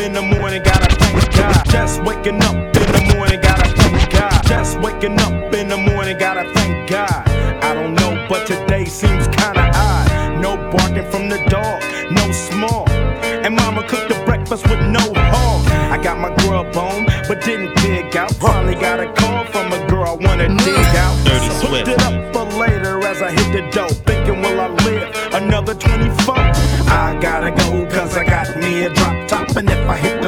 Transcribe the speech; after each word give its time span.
In 0.00 0.12
the 0.12 0.22
morning, 0.22 0.62
gotta 0.62 0.94
thank 0.96 1.36
God. 1.36 1.64
Just 1.66 2.02
waking 2.02 2.42
up 2.42 2.54
in 2.54 2.88
the 2.96 3.14
morning, 3.14 3.40
gotta 3.40 3.68
thank 3.76 4.10
God. 4.10 4.42
Just 4.46 4.80
waking 4.80 5.18
up 5.20 5.54
in 5.54 5.68
the 5.68 5.76
morning, 5.76 6.16
gotta 6.18 6.50
thank 6.54 6.88
God. 6.88 7.28
I 7.62 7.74
don't 7.74 7.94
know, 7.94 8.26
but 8.28 8.46
today 8.46 8.84
seems 8.86 9.26
kinda 9.28 9.70
odd. 9.74 10.40
No 10.40 10.56
barking 10.72 11.08
from 11.10 11.28
the 11.28 11.38
dog, 11.48 11.82
no 12.10 12.32
small. 12.32 12.88
And 13.44 13.54
mama 13.54 13.82
cooked 13.86 14.08
the 14.08 14.20
breakfast 14.24 14.68
with 14.68 14.80
no 14.80 15.04
hog. 15.30 15.66
I 15.92 15.98
got 16.02 16.18
my 16.18 16.34
grub 16.42 16.74
on, 16.76 17.04
but 17.28 17.42
didn't 17.42 17.74
dig 17.76 18.16
out. 18.16 18.34
Finally 18.36 18.76
got 18.76 19.00
a 19.00 19.12
call 19.12 19.44
from 19.46 19.72
a 19.72 19.86
girl 19.86 20.18
I 20.20 20.26
wanna 20.26 20.48
dig 20.48 20.96
out. 20.96 21.16
Dirty 21.24 21.48
So 21.60 21.66
Swift. 21.66 22.19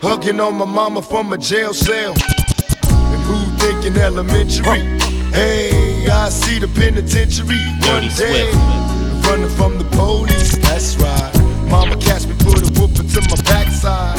hugging 0.00 0.40
on 0.40 0.56
my 0.56 0.64
mama 0.64 1.02
from 1.02 1.32
a 1.32 1.38
jail 1.38 1.74
cell. 1.74 2.14
And 2.88 3.22
who 3.22 3.38
thinking 3.58 3.96
elementary? 4.00 4.80
Hey, 5.30 6.06
I 6.08 6.28
see 6.28 6.58
the 6.58 6.68
penitentiary 6.68 7.60
one 7.86 8.08
day. 8.16 8.50
Running 9.28 9.54
from 9.56 9.78
the 9.78 9.84
police, 9.92 10.56
that's 10.58 10.96
right. 10.96 11.32
Mama 11.68 11.96
catch 11.98 12.26
me, 12.26 12.34
put 12.38 12.58
a 12.58 12.80
whoop 12.80 12.92
to 12.94 13.20
my 13.30 13.42
backside. 13.44 14.18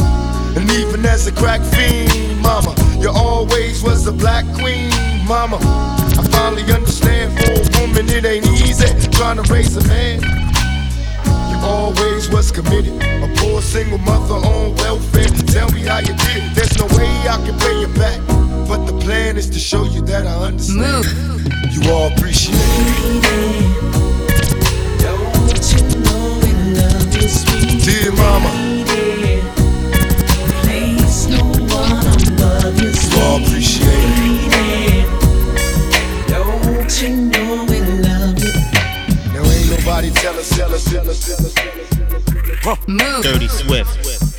And 0.56 0.70
even 0.72 1.06
as 1.06 1.28
a 1.28 1.32
crack 1.32 1.62
fiend, 1.62 2.42
mama, 2.42 2.76
you 3.00 3.10
always 3.10 3.84
was 3.84 4.06
the 4.06 4.12
black 4.12 4.46
queen, 4.56 4.90
mama. 5.28 5.58
I 5.62 6.24
finally 6.32 6.64
understand 6.72 7.34
for 7.40 7.52
a 7.52 7.82
woman 7.82 8.08
it 8.10 8.26
ain't 8.26 8.48
easy 8.48 8.88
trying 9.10 9.42
to 9.42 9.54
raise 9.54 9.76
a 9.76 9.88
man. 9.88 10.41
You 11.62 11.68
always 11.68 12.30
was 12.30 12.52
committed. 12.52 12.94
A 13.22 13.28
poor 13.38 13.62
single 13.62 14.00
mother 14.00 14.34
on 14.34 14.76
welfare. 14.78 15.30
Tell 15.46 15.70
me 15.72 15.82
how 15.82 16.00
you 16.00 16.08
did 16.08 16.38
it. 16.38 16.56
There's 16.56 16.76
no 16.78 16.86
way 16.98 17.08
I 17.30 17.38
can 17.46 17.58
pay 17.60 17.80
you 17.82 17.88
back. 18.00 18.20
But 18.68 18.86
the 18.86 18.94
plan 19.00 19.38
is 19.38 19.48
to 19.52 19.60
show 19.60 19.84
you 19.84 20.02
that 20.02 20.26
I 20.26 20.34
understand. 20.48 21.06
You 21.72 21.92
all 21.92 22.12
appreciate 22.12 22.56
it. 22.58 23.92
Dear 27.86 28.12
mama, 28.14 28.50
you 32.82 33.22
all 33.22 33.38
appreciate 33.38 33.86
it. 33.86 35.08
Now 36.30 36.44
ain't 37.04 37.32
nobody 37.32 37.70
tell 37.70 37.81
us, 39.84 40.12
tell 40.12 40.34
us, 40.36 40.50
tell 40.50 40.74
us, 40.74 40.84
tell 40.86 41.10
us, 41.10 41.26
tell 41.26 41.46
us. 41.46 43.24
Dirty 43.24 43.48
Swift. 43.48 44.31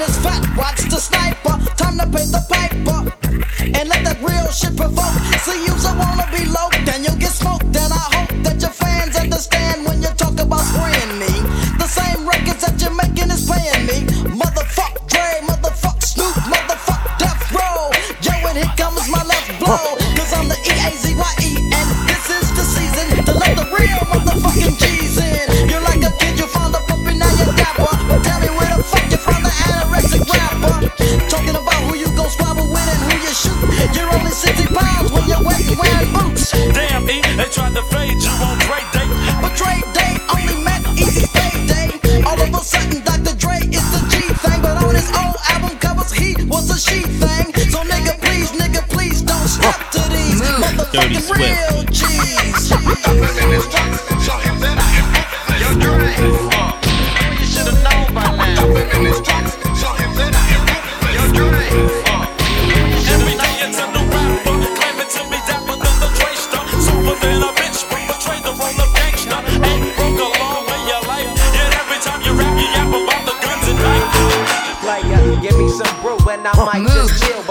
And 0.00 0.08
it's 0.08 0.18
fat. 0.18 0.42
Watch 0.56 0.80
the 0.90 0.98
sniper, 0.98 1.58
time 1.76 1.98
to 1.98 2.06
pay 2.06 2.24
the 2.24 2.42
piper, 2.48 3.00
and 3.76 3.88
let 3.88 4.04
that 4.04 4.18
real 4.20 4.48
shit 4.52 4.76
provoke. 4.76 5.18
See 5.44 5.64
you's 5.66 5.84
a 5.84 5.92
wanna 5.94 6.26
be 6.30 6.44
low, 6.46 6.68
then 6.84 7.04
you'll 7.04 7.16
get 7.16 7.32
smoked. 7.32 7.67
Talking 31.28 31.50
about 31.50 31.74
who 31.84 31.94
you 31.96 32.06
gon' 32.16 32.30
squabble 32.30 32.66
with 32.66 32.88
and 32.88 33.12
who 33.12 33.18
you 33.20 33.32
shoot. 33.34 33.94
You're 33.94 34.12
only 34.14 34.30
60 34.30 34.66
pounds 34.74 35.12
when 35.12 35.28
you're 35.28 35.42
wearing 35.42 36.12
boots. 36.12 36.52
Damn. 36.52 36.87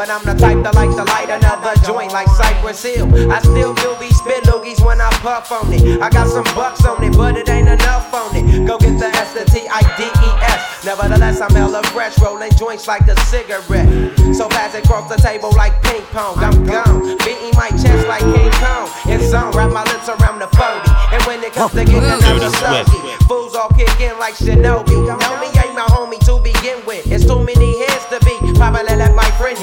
But 0.08 0.24
I'm 0.24 0.38
the 0.38 0.40
type 0.40 0.64
that 0.64 0.72
like 0.80 0.96
to 0.96 1.04
light 1.04 1.28
another 1.28 1.76
joint 1.84 2.16
like 2.16 2.32
Cypress 2.32 2.80
Hill. 2.80 3.12
I 3.28 3.44
still 3.44 3.76
do 3.76 3.92
be 4.00 4.08
spit 4.16 4.48
loogies 4.48 4.80
when 4.80 5.02
I 5.04 5.12
puff 5.20 5.52
on 5.52 5.68
it. 5.74 6.00
I 6.00 6.08
got 6.08 6.32
some 6.32 6.48
bucks 6.56 6.86
on 6.86 7.04
it, 7.04 7.12
but 7.12 7.36
it 7.36 7.50
ain't 7.50 7.68
enough 7.68 8.08
on 8.16 8.32
it. 8.32 8.64
Go 8.64 8.78
get 8.80 8.96
the 9.04 9.12
S, 9.12 9.36
the 9.36 9.44
T, 9.44 9.68
I, 9.68 9.84
D, 10.00 10.08
E, 10.08 10.32
S. 10.48 10.86
Nevertheless, 10.88 11.42
I'm 11.42 11.52
hella 11.52 11.84
fresh, 11.92 12.16
rolling 12.24 12.56
joints 12.56 12.88
like 12.88 13.04
a 13.12 13.20
cigarette. 13.28 13.92
So 14.32 14.48
fast 14.48 14.80
across 14.80 15.12
the 15.12 15.20
table 15.20 15.52
like 15.60 15.76
ping 15.84 16.08
pong. 16.16 16.40
I'm 16.40 16.64
gone, 16.64 17.04
beating 17.28 17.52
my 17.60 17.68
chest 17.76 18.08
like 18.08 18.24
King 18.24 18.52
Kong. 18.64 18.88
It's 19.12 19.34
on, 19.34 19.52
wrap 19.52 19.76
my 19.76 19.84
lips 19.92 20.08
around 20.08 20.40
the 20.40 20.48
40. 20.56 20.88
And 21.12 21.22
when 21.28 21.44
it 21.44 21.52
comes 21.52 21.76
to 21.76 21.84
getting 21.84 22.08
another 22.08 22.48
Swift. 22.56 22.96
fools 23.28 23.56
all 23.56 23.68
kick 23.76 23.92
in 24.00 24.16
like 24.20 24.36
Shinobi. 24.40 24.96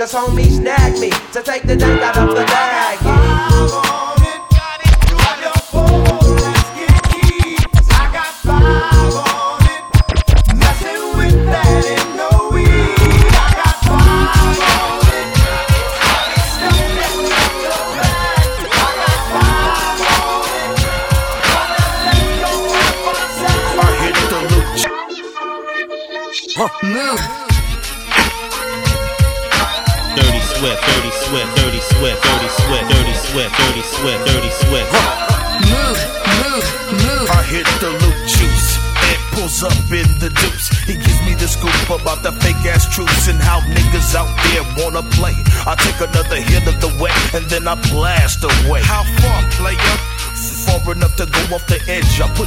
Cause 0.00 0.14
homies 0.14 0.56
snagged 0.56 0.98
me 0.98 1.10
to 1.34 1.42
take 1.42 1.64
the 1.64 1.76
dank 1.76 2.00
out 2.00 2.16
of 2.16 2.34
the 2.34 2.46
bag. 2.46 3.39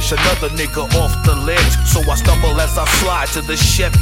Push 0.04 0.12
another 0.12 0.48
nigga 0.56 0.84
off 1.00 1.12
the 1.24 1.34
ledge. 1.34 1.74
So 1.86 2.00
I 2.10 2.14
stumble 2.16 2.60
as 2.60 2.76
I 2.76 2.84
slide 3.00 3.28
to 3.28 3.40
the 3.40 3.56
Chevy. 3.56 3.98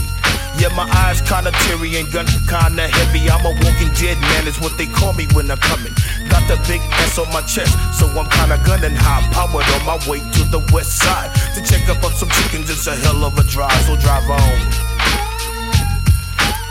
Yeah, 0.58 0.68
my 0.74 0.88
eyes 1.04 1.20
kinda 1.22 1.52
teary 1.62 1.96
and 1.96 2.10
gun 2.10 2.26
kinda 2.48 2.88
heavy. 2.88 3.30
I'm 3.30 3.44
a 3.46 3.50
walking 3.50 3.92
dead 3.94 4.18
man, 4.20 4.46
is 4.46 4.60
what 4.60 4.76
they 4.76 4.86
call 4.86 5.12
me 5.12 5.26
when 5.32 5.50
I'm 5.50 5.58
coming. 5.58 5.94
Got 6.28 6.46
the 6.48 6.56
big 6.68 6.80
S 7.06 7.18
on 7.18 7.32
my 7.32 7.42
chest, 7.42 7.76
so 7.98 8.06
I'm 8.18 8.28
kinda 8.30 8.58
gunning 8.64 8.96
high 8.96 9.22
powered 9.32 9.68
on 9.76 9.84
my 9.84 9.98
way 10.08 10.20
to 10.20 10.44
the 10.44 10.60
west 10.72 10.98
side 10.98 11.30
to 11.54 11.62
check 11.62 11.88
up 11.88 12.04
on 12.04 12.14
some 12.16 12.30
chickens. 12.30 12.70
It's 12.70 12.86
a 12.86 12.96
hell 12.96 13.24
of 13.24 13.38
a 13.38 13.44
drive, 13.44 13.82
so 13.86 13.96
drive 13.96 14.28
on. 14.28 14.92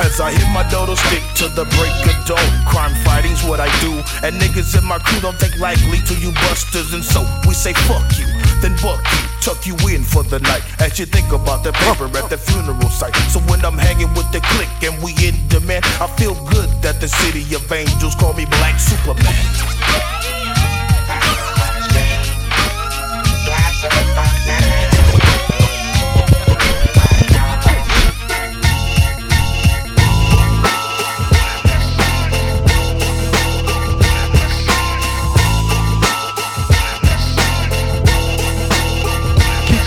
As 0.01 0.19
I 0.19 0.31
hit 0.31 0.49
my 0.49 0.63
dodo 0.63 0.95
stick 0.95 1.21
to 1.35 1.47
the 1.47 1.65
break 1.77 1.93
of 2.09 2.25
dawn. 2.25 2.65
Crime 2.65 2.95
fighting's 3.05 3.43
what 3.43 3.59
I 3.59 3.69
do. 3.81 3.93
And 4.23 4.41
niggas 4.41 4.75
in 4.75 4.83
my 4.83 4.97
crew 4.97 5.19
don't 5.21 5.39
take 5.39 5.55
lightly 5.59 5.99
to 6.09 6.15
you 6.15 6.31
busters. 6.31 6.93
And 6.93 7.05
so 7.05 7.21
we 7.47 7.53
say 7.53 7.73
fuck 7.85 8.17
you, 8.17 8.25
then 8.61 8.75
buck 8.81 9.01
you, 9.01 9.21
tuck 9.41 9.65
you 9.65 9.75
in 9.89 10.03
for 10.03 10.23
the 10.23 10.39
night. 10.39 10.61
As 10.79 10.99
you 10.99 11.05
think 11.05 11.31
about 11.33 11.63
the 11.63 11.73
paper 11.73 12.05
at 12.17 12.29
the 12.29 12.37
funeral 12.37 12.89
site. 12.89 13.15
So 13.33 13.39
when 13.49 13.65
I'm 13.65 13.77
hanging 13.77 14.13
with 14.13 14.31
the 14.31 14.39
clique 14.53 14.83
and 14.83 15.01
we 15.03 15.11
in 15.25 15.35
demand, 15.49 15.83
I 15.99 16.07
feel 16.17 16.35
good 16.49 16.69
that 16.81 17.01
the 17.01 17.07
city 17.07 17.43
of 17.55 17.69
angels 17.71 18.15
call 18.15 18.33
me 18.33 18.45
Black 18.45 18.79
Superman. 18.79 19.80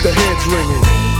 The 0.05 0.13
heads 0.13 0.45
ringing. 0.45 1.14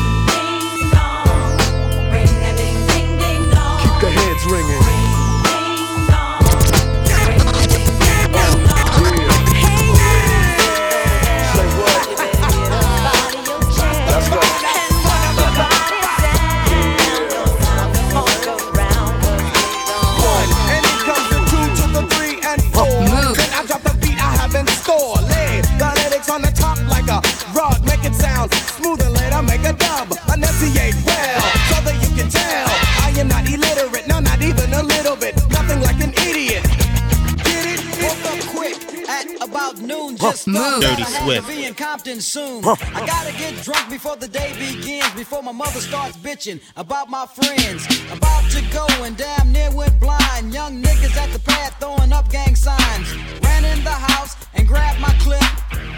Swift. 41.10 41.48
to 41.48 41.56
be 41.56 41.66
in 41.66 41.74
Compton 41.74 42.22
soon. 42.22 42.64
I 42.66 43.06
gotta 43.06 43.32
get 43.38 43.62
drunk 43.64 43.90
before 43.90 44.16
the 44.16 44.28
day 44.28 44.54
begins. 44.58 45.12
Before 45.14 45.44
my 45.44 45.52
mother 45.52 45.80
starts 45.80 46.18
bitching 46.18 46.62
about 46.76 47.10
my 47.10 47.26
friends. 47.26 47.86
About 48.12 48.50
to 48.52 48.62
go 48.72 48.86
and 49.04 49.16
damn 49.18 49.52
near 49.52 49.72
went 49.72 50.00
blind. 50.00 50.54
Young 50.54 50.82
niggas 50.82 51.16
at 51.18 51.32
the 51.32 51.40
pad 51.40 51.74
throwing 51.80 52.14
up 52.14 52.30
gang 52.30 52.56
signs. 52.56 53.16
Ran 53.44 53.66
in 53.66 53.84
the 53.84 53.92
house 53.92 54.36
and 54.54 54.68
grabbed 54.68 55.00
my 55.00 55.14
clip 55.20 55.44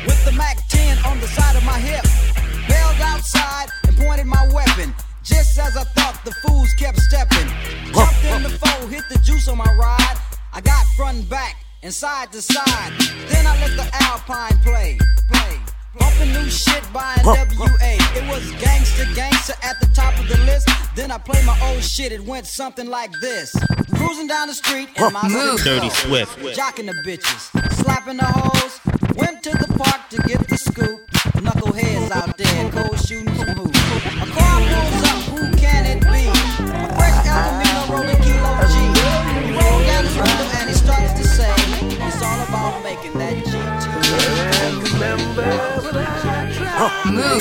with 0.05 0.23
the 0.25 0.31
Mac 0.31 0.57
10 0.69 0.97
on 1.05 1.19
the 1.19 1.27
side 1.27 1.55
of 1.55 1.63
my 1.63 1.79
hip. 1.79 2.05
Bailed 2.67 3.01
outside 3.01 3.69
and 3.87 3.97
pointed 3.97 4.25
my 4.27 4.47
weapon. 4.53 4.93
Just 5.23 5.59
as 5.59 5.75
I 5.75 5.83
thought, 5.83 6.23
the 6.23 6.31
fools 6.45 6.69
kept 6.79 6.99
stepping. 6.99 7.47
Jumped 7.93 8.23
in 8.23 8.43
the 8.43 8.49
foe, 8.49 8.87
hit 8.87 9.03
the 9.09 9.19
juice 9.19 9.47
on 9.47 9.57
my 9.57 9.71
ride. 9.75 10.17
I 10.53 10.61
got 10.61 10.85
front 10.95 11.17
and 11.19 11.29
back 11.29 11.66
and 11.83 11.93
side 11.93 12.31
to 12.31 12.41
side. 12.41 12.93
Then 13.27 13.45
I 13.45 13.59
let 13.61 13.75
the 13.75 13.89
Alpine 14.03 14.57
play, 14.59 14.97
play. 15.31 15.59
Bumping 15.97 16.33
new 16.33 16.49
shit 16.49 16.83
by 16.93 17.15
NWA. 17.15 17.97
It 18.15 18.29
was 18.29 18.49
gangster, 18.61 19.05
gangster 19.15 19.53
at 19.63 19.79
the 19.79 19.87
top 19.93 20.17
of 20.19 20.27
the 20.27 20.37
list. 20.45 20.69
Then 20.95 21.11
I 21.11 21.17
played 21.17 21.45
my 21.45 21.57
old 21.69 21.83
shit. 21.83 22.11
It 22.11 22.23
went 22.23 22.45
something 22.45 22.87
like 22.87 23.11
this. 23.21 23.55
Cruising 23.95 24.27
down 24.27 24.47
the 24.47 24.53
street 24.53 24.89
in 24.97 25.13
my 25.13 25.27
Move. 25.27 25.63
Dirty. 25.63 25.89
Swift. 25.89 26.37
Jocking 26.55 26.85
the 26.87 26.93
bitches, 27.05 27.49
slapping 27.83 28.17
the 28.17 28.25
hoes. 28.25 28.79
Went 29.15 29.43
to 29.43 29.51
the 29.51 29.73
park 29.77 30.09
to 30.09 30.17
get 30.27 30.47
the 30.47 30.57
scoop. 30.57 30.99
Knuckleheads 31.41 32.11
out 32.11 32.37
there, 32.37 32.71
cold 32.71 32.99
shooting 32.99 33.33
some 33.35 33.49
hoops. 33.49 33.79
A 34.05 34.25
car 34.31 34.59
pulls 34.61 35.03
up, 35.03 35.23
who 35.33 35.57
can 35.57 35.85
it 35.85 36.06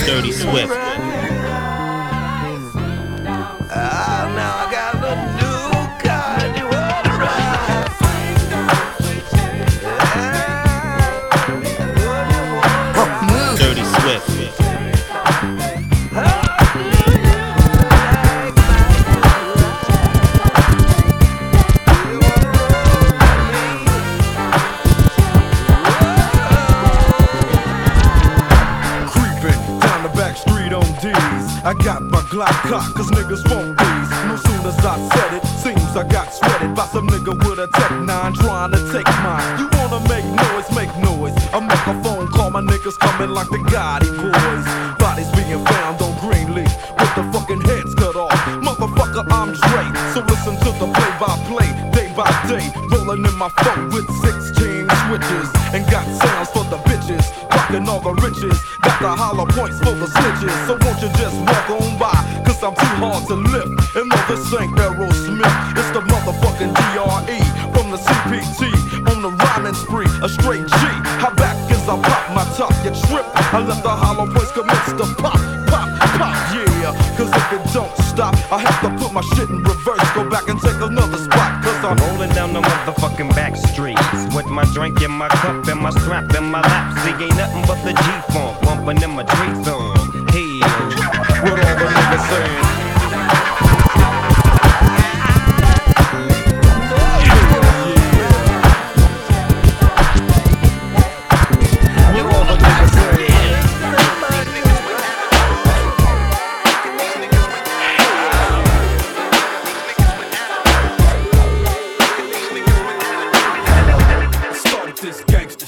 Dirty 0.06 0.32
Swift. 0.32 0.72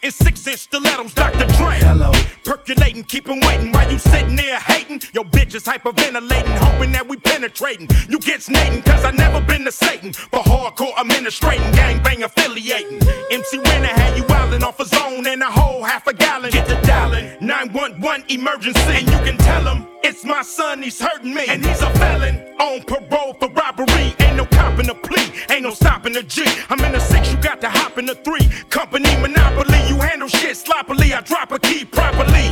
In 0.00 0.12
six 0.12 0.46
inch 0.46 0.60
stilettos, 0.60 1.12
Dr. 1.12 1.46
Dre. 1.56 1.76
Hello. 1.80 2.12
Percolating, 2.44 3.02
keep 3.02 3.28
'em 3.28 3.40
waiting 3.40 3.72
while 3.72 3.90
you 3.90 3.98
sitting 3.98 4.36
there 4.36 4.60
hating. 4.60 5.02
Your 5.12 5.24
bitch 5.24 5.54
is 5.56 5.64
hyperventilating, 5.64 6.56
hoping 6.58 6.92
that 6.92 7.08
we 7.08 7.16
penetrating. 7.16 7.88
You 8.08 8.20
get 8.20 8.40
snating, 8.40 8.82
cause 8.82 9.04
I 9.04 9.10
never 9.10 9.40
been 9.40 9.64
to 9.64 9.72
Satan. 9.72 10.12
For 10.12 10.40
hardcore 10.40 10.94
administrating, 11.00 11.72
gangbang 11.72 12.22
affiliating. 12.22 13.00
MC 13.30 13.58
Renner 13.58 13.88
had 13.88 14.16
you 14.16 14.22
wildin' 14.24 14.62
off 14.62 14.78
a 14.78 14.86
zone 14.86 15.26
and 15.26 15.42
a 15.42 15.50
whole 15.50 15.82
half 15.82 16.06
a 16.06 16.14
gallon. 16.14 16.52
Get 16.52 16.68
the 16.68 16.76
dialing, 16.86 17.36
911 17.40 18.24
emergency. 18.28 18.80
And 18.98 19.10
you 19.10 19.18
can 19.18 19.36
tell 19.36 19.62
him 19.62 19.86
it's 20.04 20.24
my 20.24 20.42
son, 20.42 20.80
he's 20.82 21.00
hurting 21.00 21.34
me. 21.34 21.44
And 21.48 21.64
he's 21.66 21.82
a 21.82 21.90
felon 21.98 22.36
on 22.60 22.82
parole 22.84 23.34
for 23.34 23.48
robbery. 23.50 24.14
Ain't 24.20 24.36
no 24.36 24.46
copping 24.46 24.86
the 24.86 24.94
plea, 24.94 25.26
ain't 25.50 25.64
no 25.64 25.70
stopping 25.74 26.16
a 26.16 26.22
G. 26.22 26.44
I'm 26.70 26.80
in 26.84 26.92
the 26.92 27.00
six, 27.00 27.30
you 27.30 27.36
got 27.38 27.60
to 27.62 27.68
hop 27.68 27.98
in 27.98 28.06
the 28.06 28.14
three. 28.14 28.48
Company 28.70 29.14
monopoly, 29.16 29.78
handle 30.08 30.28
shit 30.28 30.56
sloppily. 30.56 31.12
I 31.12 31.20
drop 31.20 31.52
a 31.52 31.58
key 31.58 31.84
properly. 31.84 32.48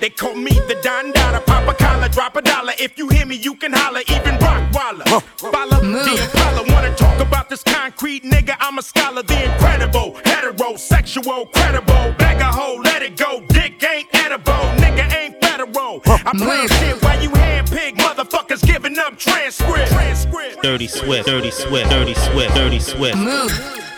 They 0.00 0.10
call 0.10 0.34
me 0.34 0.52
the 0.68 0.78
Don 0.82 1.12
Dada, 1.12 1.40
pop 1.40 1.66
a 1.68 1.74
collar, 1.74 2.08
drop 2.08 2.36
a 2.36 2.42
dollar. 2.42 2.72
If 2.78 2.98
you 2.98 3.08
hear 3.08 3.26
me, 3.26 3.36
you 3.36 3.54
can 3.54 3.72
holler, 3.72 4.00
even 4.08 4.34
Rockwaller. 4.36 5.22
Follow 5.38 5.80
the 5.80 6.22
Impala, 6.22 6.62
wanna 6.72 6.94
talk 6.96 7.18
about 7.20 7.48
this 7.48 7.62
concrete 7.62 8.24
nigga? 8.24 8.56
I'm 8.60 8.78
a 8.78 8.82
scholar, 8.82 9.22
the 9.22 9.44
incredible, 9.44 10.12
heterosexual, 10.24 11.50
credible. 11.52 12.14
Bag 12.18 12.40
a 12.40 12.44
hoe, 12.44 12.80
let 12.82 13.02
it 13.02 13.16
go. 13.16 13.40
Dick 13.48 13.82
ain't 13.82 14.08
edible, 14.14 14.64
nigga 14.82 15.04
ain't 15.14 15.42
federal. 15.42 16.02
I 16.06 16.32
plan 16.36 16.68
shit 16.68 17.02
while 17.02 17.22
you 17.22 17.30
handpick 17.30 17.96
motherfuckers 17.96 18.62
giving 18.66 18.98
up 18.98 19.18
transcript. 19.18 19.90
transcript. 19.90 20.62
Dirty 20.62 20.88
Swift. 20.88 21.26
Dirty 21.26 21.50
Swift. 21.50 21.90
Dirty 21.90 22.14
Swift. 22.14 22.54
Dirty 22.54 22.80
Swift. 22.80 23.16
I 23.16 23.89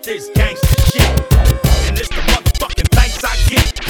started 0.00 0.18
this 0.18 0.30
gangster 0.34 0.80
shit, 0.92 1.10
and 1.88 1.98
it's 1.98 2.08
the 2.08 2.22
motherfucking 2.32 2.88
thanks 2.90 3.22
I 3.24 3.36
get. 3.48 3.80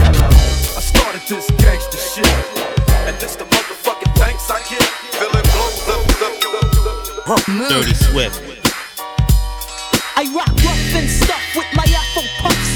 I 0.77 0.81
started 0.81 1.23
this 1.29 1.51
gangster 1.63 1.99
shit. 1.99 2.27
And 3.07 3.17
this 3.19 3.37
the 3.37 3.45
motherfucking 3.45 4.15
thanks 4.17 4.51
I 4.51 4.61
get. 4.69 4.83
Feeling 5.15 5.47
blows 5.55 5.89
up, 5.89 6.03
up, 6.23 7.31
up. 7.31 7.69
Dirty 7.69 7.95
Swift. 7.95 8.43
I 10.17 10.25
rock 10.35 10.53
rough 10.65 10.95
and 10.95 11.09
stuff 11.09 11.45
with 11.57 11.71
my 11.75 11.87
Afro 11.87 12.23
puffs. 12.43 12.73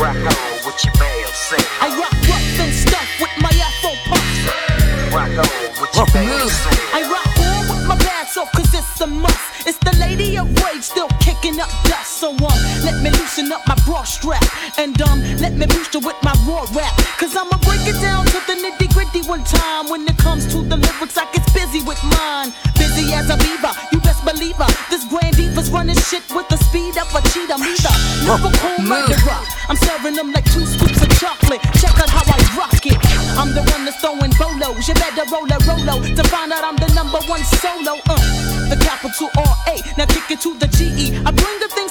Rock 0.00 0.16
on 0.16 0.52
with 0.64 0.78
your 0.84 0.94
mail, 0.98 1.28
say. 1.34 1.62
I 1.80 1.88
rock 1.98 2.14
rough 2.30 2.60
and 2.60 2.72
stuff 2.72 3.08
with 3.20 3.34
my 3.42 3.52
Afro 3.58 3.92
puffs. 4.06 5.12
Rock 5.12 5.34
on 5.34 5.80
with 5.80 5.94
your 5.94 6.08
mail, 6.14 6.48
say. 6.48 6.76
I 6.94 7.02
rock 7.10 7.38
on 7.38 7.68
with 7.68 7.86
my 7.88 7.96
pants 7.96 8.36
off 8.36 8.50
cause 8.52 8.72
it's 8.74 9.00
a 9.00 9.06
must. 9.06 9.66
It's 9.66 9.78
the 9.78 9.96
lady 9.98 10.38
of 10.38 10.46
rage 10.62 10.82
still 10.82 11.08
kicking 11.20 11.60
up 11.60 11.70
dust. 11.84 11.91
So 12.22 12.30
um, 12.30 12.38
let 12.86 13.02
me 13.02 13.10
loosen 13.10 13.50
up 13.50 13.66
my 13.66 13.74
bra 13.82 14.04
strap. 14.04 14.46
And 14.78 14.94
um, 15.02 15.18
let 15.42 15.58
me 15.58 15.66
boost 15.66 15.92
her 15.94 15.98
with 15.98 16.14
my 16.22 16.30
raw 16.46 16.62
rap. 16.70 16.94
Cause 17.18 17.34
I'ma 17.34 17.58
break 17.66 17.82
it 17.82 17.98
down 17.98 18.22
to 18.30 18.38
the 18.46 18.62
nitty 18.62 18.94
gritty 18.94 19.26
one 19.26 19.42
time. 19.42 19.90
When 19.90 20.06
it 20.06 20.16
comes 20.18 20.46
to 20.54 20.62
the 20.62 20.78
lyrics, 20.78 21.18
I 21.18 21.26
get 21.34 21.42
busy 21.50 21.82
with 21.82 21.98
mine. 22.14 22.54
Busy 22.78 23.10
as 23.10 23.26
a 23.26 23.34
beaver, 23.42 23.74
you 23.90 23.98
best 24.06 24.22
believe 24.22 24.54
her. 24.54 24.70
This 24.86 25.02
grand 25.10 25.34
diva's 25.34 25.66
running 25.74 25.98
shit 25.98 26.22
with 26.30 26.46
the 26.46 26.62
speed 26.62 26.94
of 26.94 27.10
a 27.10 27.18
cheetah. 27.34 27.58
Me 27.58 27.74
the 27.74 27.90
lyrical 28.22 28.70
murderer. 28.86 29.42
I'm 29.66 29.74
serving 29.82 30.14
them 30.14 30.30
like 30.30 30.46
two 30.54 30.62
scoops 30.62 31.02
of 31.02 31.10
chocolate. 31.18 31.58
Check 31.82 31.98
out 31.98 32.06
how 32.06 32.22
I 32.22 32.38
rock 32.54 32.86
it. 32.86 33.02
I'm 33.34 33.50
the 33.50 33.66
one 33.74 33.82
that's 33.82 33.98
throwing 33.98 34.30
bolos. 34.38 34.86
You 34.86 34.94
better 34.94 35.26
roll 35.26 35.50
a 35.50 35.58
rolo 35.66 35.98
to 35.98 36.22
find 36.30 36.54
out 36.54 36.62
I'm 36.62 36.78
the 36.78 36.86
number 36.94 37.18
one 37.26 37.42
solo. 37.58 37.98
Uh, 38.06 38.22
the 38.70 38.78
capital 38.78 39.26
R 39.34 39.74
A. 39.74 39.82
Now 39.98 40.06
kick 40.06 40.30
it 40.30 40.40
to 40.46 40.54
the 40.54 40.70
G 40.70 40.86
E. 40.94 41.18
I 41.26 41.34
bring 41.34 41.58
the 41.58 41.66
things 41.74 41.90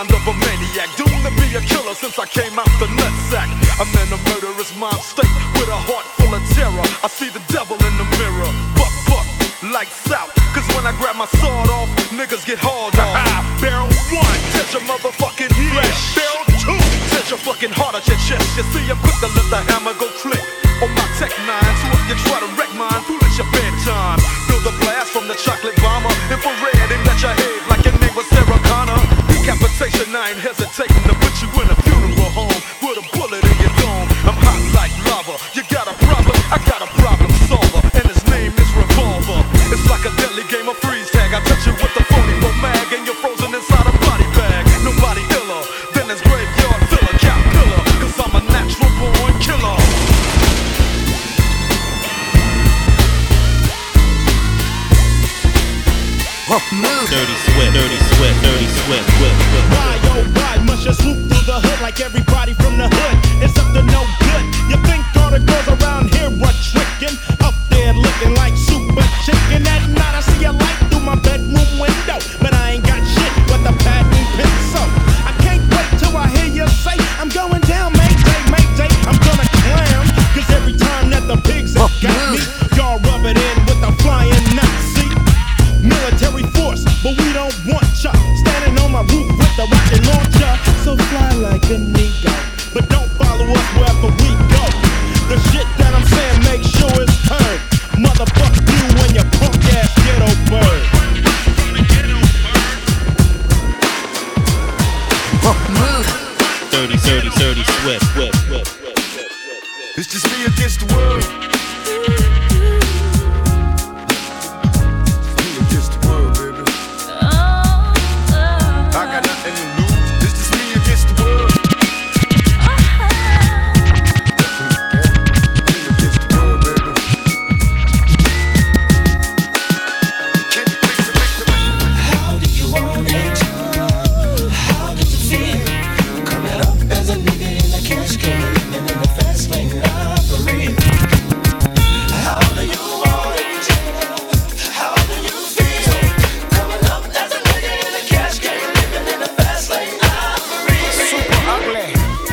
mind 0.00 0.16
of 0.16 0.24
a 0.24 0.32
maniac, 0.32 0.88
doomed 0.96 1.24
to 1.24 1.32
be 1.36 1.52
a 1.52 1.60
killer 1.60 1.92
since 1.92 2.16
I 2.18 2.24
came 2.24 2.56
out 2.56 2.70
the 2.80 2.88
nutsack. 2.96 3.48
I'm 3.76 3.90
in 4.00 4.08
a 4.16 4.20
murderous 4.32 4.72
mind 4.80 5.00
state 5.04 5.28
with 5.60 5.68
a 5.68 5.76
heart 5.76 6.06
full 6.16 6.32
of 6.32 6.40
terror. 6.56 6.86
I 7.04 7.08
see 7.08 7.28
the 7.28 7.42
devil 7.52 7.76
in 7.76 7.94
the 8.00 8.06
mirror. 8.16 8.50
Buck, 8.80 8.92
buck, 9.04 9.28
lights 9.60 10.08
out. 10.08 10.32
Cause 10.56 10.64
when 10.72 10.88
I 10.88 10.96
grab 10.96 11.16
my 11.20 11.28
sword 11.36 11.68
off, 11.68 11.88
niggas 12.16 12.48
get 12.48 12.56
hauled 12.56 12.96
off. 12.96 13.44
Barrel 13.60 13.92
one, 14.08 14.40
touch 14.56 14.72
your 14.72 14.84
motherfucking 14.88 15.52
flesh. 15.52 16.00
Barrel 16.16 16.48
two, 16.64 16.80
touch 17.12 17.28
your 17.28 17.40
fucking 17.44 17.74
heart 17.76 17.92
at 18.00 18.04
your 18.08 18.20
chest. 18.24 18.48
You 18.56 18.64
see, 18.72 18.84
I'm 18.88 18.96
quick 19.04 19.18
to 19.20 19.28
let 19.36 19.46
the 19.52 19.60
hammer 19.68 19.92
go 20.00 20.08
click. 20.24 20.40
On 20.80 20.88
my 20.96 21.04
tech 21.20 21.34
nine, 21.44 21.74
so 21.76 21.86
if 21.92 22.02
you 22.08 22.16
try 22.24 22.40
to 22.40 22.48
wreck 22.56 22.72
mine, 22.72 23.04
foolish 23.04 23.36
your 23.36 23.48
bedtime. 23.52 24.16
Feel 24.48 24.64
the 24.64 24.72
blast 24.80 25.12
from 25.12 25.28
the 25.28 25.36
chocolate 25.36 25.76
Ain't 30.30 30.38
hesitating 30.38 31.02
to 31.10 31.14
put 31.18 31.34
you 31.42 31.50
in 31.58 31.66
a 31.66 31.74
funeral 31.82 32.30
home 32.30 32.54
with 32.86 33.02
a 33.02 33.04
bullet 33.18 33.42
in 33.42 33.56
your 33.58 33.74
dome. 33.82 34.06
I'm 34.22 34.38
hot 34.38 34.62
like 34.78 34.94
lava. 35.10 35.34
You 35.58 35.66
got 35.66 35.90
a 35.90 35.94
problem? 36.06 36.38
I 36.54 36.62
got 36.70 36.86
a 36.86 36.90
problem 37.02 37.34
solver, 37.50 37.82
and 37.98 38.06
his 38.06 38.22
name 38.30 38.54
is 38.54 38.70
Revolver. 38.78 39.42
It's 39.74 39.82
like 39.90 40.06
a 40.06 40.14
deadly 40.22 40.46
game 40.46 40.70
of 40.70 40.78
freeze 40.78 41.10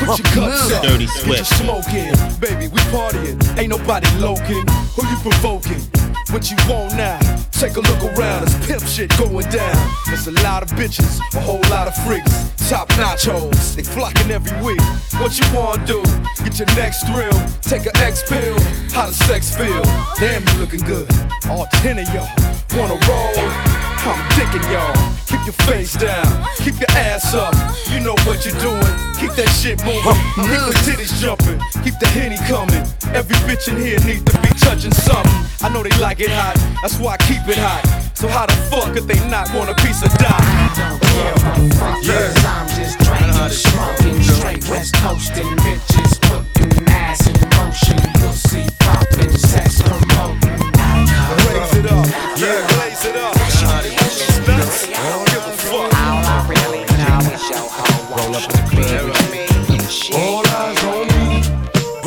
Put 0.07 0.19
your 0.19 0.45
oh, 0.45 0.47
cups 0.47 0.71
up. 0.71 0.83
Dirty 0.83 1.05
Get 1.05 1.45
Swift. 1.45 1.45
smoking. 1.59 2.15
Baby, 2.39 2.71
we 2.71 2.79
partying. 2.95 3.37
Ain't 3.59 3.69
nobody 3.69 4.07
loking. 4.19 4.63
Who 4.95 5.03
you 5.05 5.17
provoking? 5.19 5.83
What 6.31 6.49
you 6.49 6.55
want 6.69 6.95
now? 6.95 7.19
Take 7.51 7.75
a 7.75 7.81
look 7.81 8.01
around. 8.15 8.43
It's 8.43 8.55
pimp 8.65 8.83
shit 8.83 9.09
going 9.17 9.49
down. 9.49 9.75
There's 10.07 10.27
a 10.27 10.31
lot 10.43 10.63
of 10.63 10.69
bitches, 10.69 11.19
a 11.35 11.41
whole 11.41 11.61
lot 11.69 11.87
of 11.89 11.95
freaks. 12.05 12.53
Top 12.69 12.87
notch 12.97 13.25
nachos, 13.25 13.75
they 13.75 13.83
flocking 13.83 14.31
every 14.31 14.55
week. 14.63 14.81
What 15.19 15.37
you 15.37 15.45
wanna 15.53 15.85
do? 15.85 16.01
Get 16.43 16.57
your 16.57 16.67
next 16.75 17.03
thrill. 17.07 17.33
Take 17.61 17.85
a 17.85 17.97
X 17.97 18.23
pill. 18.29 18.57
How 18.91 19.07
does 19.07 19.17
sex 19.17 19.55
feel? 19.55 19.83
Damn, 20.19 20.41
you 20.47 20.59
looking 20.59 20.85
good. 20.85 21.09
All 21.49 21.67
ten 21.81 21.99
of 21.99 22.13
y'all 22.13 22.56
wanna 22.77 22.99
roll. 23.09 23.33
I'm 24.05 24.21
dicking 24.37 24.63
y'all. 24.71 24.93
Keep 25.25 25.43
your 25.45 25.57
face 25.65 25.93
down. 25.97 26.45
Keep 26.57 26.79
your 26.79 26.91
ass 26.91 27.33
up. 27.33 27.53
You 27.91 27.99
know 27.99 28.15
what 28.23 28.45
you're 28.45 28.57
doing. 28.61 28.93
Keep 29.19 29.33
that 29.35 29.49
shit 29.49 29.83
moving. 29.83 30.13
Keep 30.37 30.61
the 30.69 30.77
titties 30.85 31.19
jumping. 31.19 31.59
Keep 31.83 31.99
the 31.99 32.07
henny 32.07 32.37
coming. 32.47 32.85
Every 33.13 33.35
bitch 33.49 33.67
in 33.67 33.77
here 33.77 33.99
needs 34.05 34.23
to 34.31 34.39
be 34.41 34.49
touching 34.59 34.93
something. 34.93 35.33
I 35.61 35.69
know 35.73 35.81
they 35.81 35.95
like 35.97 36.19
it 36.21 36.29
hot. 36.29 36.55
That's 36.81 36.97
why 36.99 37.13
I 37.13 37.17
keep 37.17 37.43
it 37.49 37.57
hot. 37.57 37.83
So 38.13 38.27
how 38.27 38.45
the 38.45 38.53
fuck 38.69 38.93
could 38.93 39.07
they 39.07 39.19
not 39.27 39.51
want 39.53 39.69
a 39.69 39.75
piece 39.81 40.03
of 40.05 40.13
dime? 40.17 40.45
Yeah. 42.05 42.31
I'm 42.45 42.67
just 42.77 42.99
drinking, 42.99 43.49
smoking, 43.49 44.21
straight 44.21 44.69
west 44.69 44.93
coasting, 44.95 45.49
bitches 45.65 46.21
putting 46.29 46.87
ass 46.89 47.27
in 47.27 47.35
motion, 47.57 47.97
pussy 48.21 48.65
popping, 48.65 48.76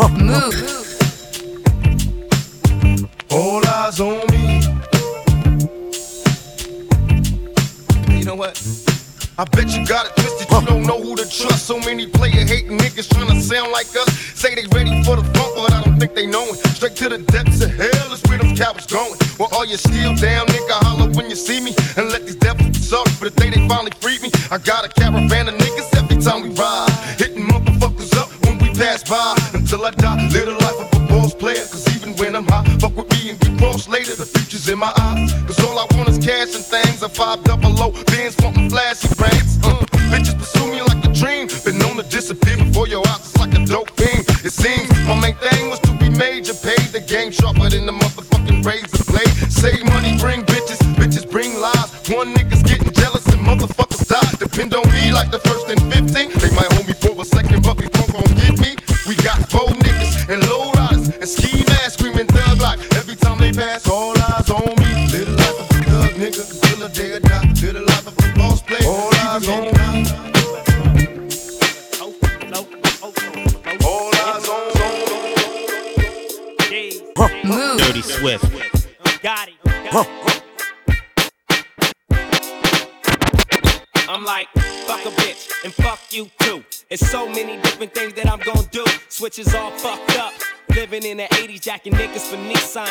Move. 0.09 0.55
All 3.31 3.67
eyes 3.67 4.01
on 4.01 4.27
me. 4.31 4.63
You 8.19 8.25
know 8.25 8.35
what? 8.35 8.57
I 9.37 9.45
bet 9.45 9.69
you 9.77 9.87
got 9.87 10.07
it 10.07 10.17
twisted, 10.17 10.51
you 10.51 10.67
don't 10.67 10.87
know 10.87 11.01
who 11.01 11.17
to 11.17 11.23
trust. 11.29 11.67
So 11.67 11.79
many 11.81 12.07
player 12.07 12.33
hating 12.47 12.79
niggas 12.79 13.13
trying 13.13 13.29
to 13.29 13.41
sound 13.43 13.73
like 13.73 13.89
us. 13.95 14.09
Say 14.35 14.55
they 14.55 14.67
ready 14.75 15.03
for 15.05 15.17
the 15.17 15.25
funk, 15.35 15.55
but 15.55 15.73
I 15.73 15.83
don't 15.83 15.99
think 15.99 16.15
they 16.15 16.27
know 16.27 16.45
it. 16.49 16.57
Straight 16.77 16.97
to 16.97 17.11
the 17.11 17.19
depths 17.19 17.63
of 17.63 17.71
hell 17.71 18.13
is 18.13 18.23
where 18.23 18.39
them 18.39 18.57
cowards 18.57 18.87
going. 18.87 19.19
Well, 19.39 19.51
all 19.53 19.67
you 19.67 19.77
still 19.77 20.15
down, 20.17 20.47
nigga? 20.47 20.81
Holler 20.85 21.13
when 21.13 21.29
you 21.29 21.37
see 21.37 21.61
me 21.61 21.75
and 21.97 22.09
let 22.09 22.25
these 22.25 22.37
devils 22.37 22.69
be 22.69 22.75
sorry 22.75 23.11
for 23.13 23.29
the 23.29 23.39
day 23.39 23.51
they 23.51 23.69
finally 23.69 23.93
freed 24.01 24.23
me. 24.23 24.31
I 24.51 24.57
got 24.59 24.85
a 24.85 24.89
caravan 24.89 25.49
of 25.49 25.57
niggas 25.57 25.95
every 25.97 26.17
time 26.23 26.43
we 26.43 26.55
ride. 26.57 26.89
Hitting 27.19 27.45
motherfuckers 27.47 28.17
up 28.17 28.29
when 28.45 28.59
we 28.59 28.69
pass 28.75 29.05
by 29.05 29.40
until 29.73 29.87
I 29.87 29.91
die. 29.91 30.29
Live 30.33 30.47
the 30.47 30.59
life 30.67 30.81
of 30.81 31.01
a 31.01 31.07
boss 31.07 31.35
player, 31.35 31.63
cause 31.71 31.87
even 31.95 32.17
when 32.17 32.35
I'm 32.35 32.47
high, 32.47 32.65
fuck 32.81 32.97
with 32.97 33.09
me 33.11 33.31
and 33.31 33.39
get 33.39 33.57
cross 33.59 33.87
later. 33.87 34.17
The 34.17 34.27
future's 34.27 34.69
in 34.69 34.79
my 34.79 34.93
eyes. 34.99 35.33
Cause 35.47 35.63
all 35.65 35.79
I 35.79 35.87
want 35.95 36.09
is 36.09 36.19
cash 36.19 36.55
and 36.59 36.65
things. 36.65 37.03
A 37.03 37.09
five 37.09 37.45
double 37.45 37.71
low, 37.71 37.93
bands 38.11 38.35
wanting 38.43 38.69
flashy 38.69 39.07
brands. 39.15 39.59
Uh, 39.63 39.79
bitches 40.11 40.37
pursue 40.37 40.67
me 40.67 40.83
like 40.83 41.05
a 41.05 41.13
dream. 41.15 41.47
Been 41.65 41.79
known 41.79 41.97
to 41.97 42.03
disappear 42.03 42.57
before 42.57 42.89
your 42.89 43.07
eyes, 43.07 43.21
it's 43.31 43.39
like 43.39 43.55
a 43.55 43.65
dope 43.65 43.91
thing. 43.91 44.25
It 44.43 44.53
seems 44.53 44.91
my 45.07 45.15
main 45.21 45.37
thing 45.37 45.71
was 45.71 45.79
to 45.87 45.93
be 46.03 46.11
major, 46.11 46.55
pay 46.55 46.81
the 46.91 47.01
game 47.07 47.31
sharper 47.31 47.71
than 47.71 47.87
the 47.87 47.95
motherfucking 47.95 48.67
razor 48.67 49.05
blade. 49.07 49.35
Save 49.51 49.85
money, 49.87 50.19
bring 50.19 50.43
bitches, 50.51 50.83
bitches 50.99 51.31
bring 51.31 51.55
lies. 51.61 51.91
One 52.11 52.35
nigga's 52.35 52.65
getting 52.65 52.91
jealous 52.91 53.27
and 53.31 53.41
motherfuckers 53.47 54.03
die. 54.09 54.35
Depend 54.39 54.75
on 54.75 54.83
me 54.91 55.13
like 55.13 55.31
the 55.31 55.39
first 55.39 55.69
and 55.71 55.90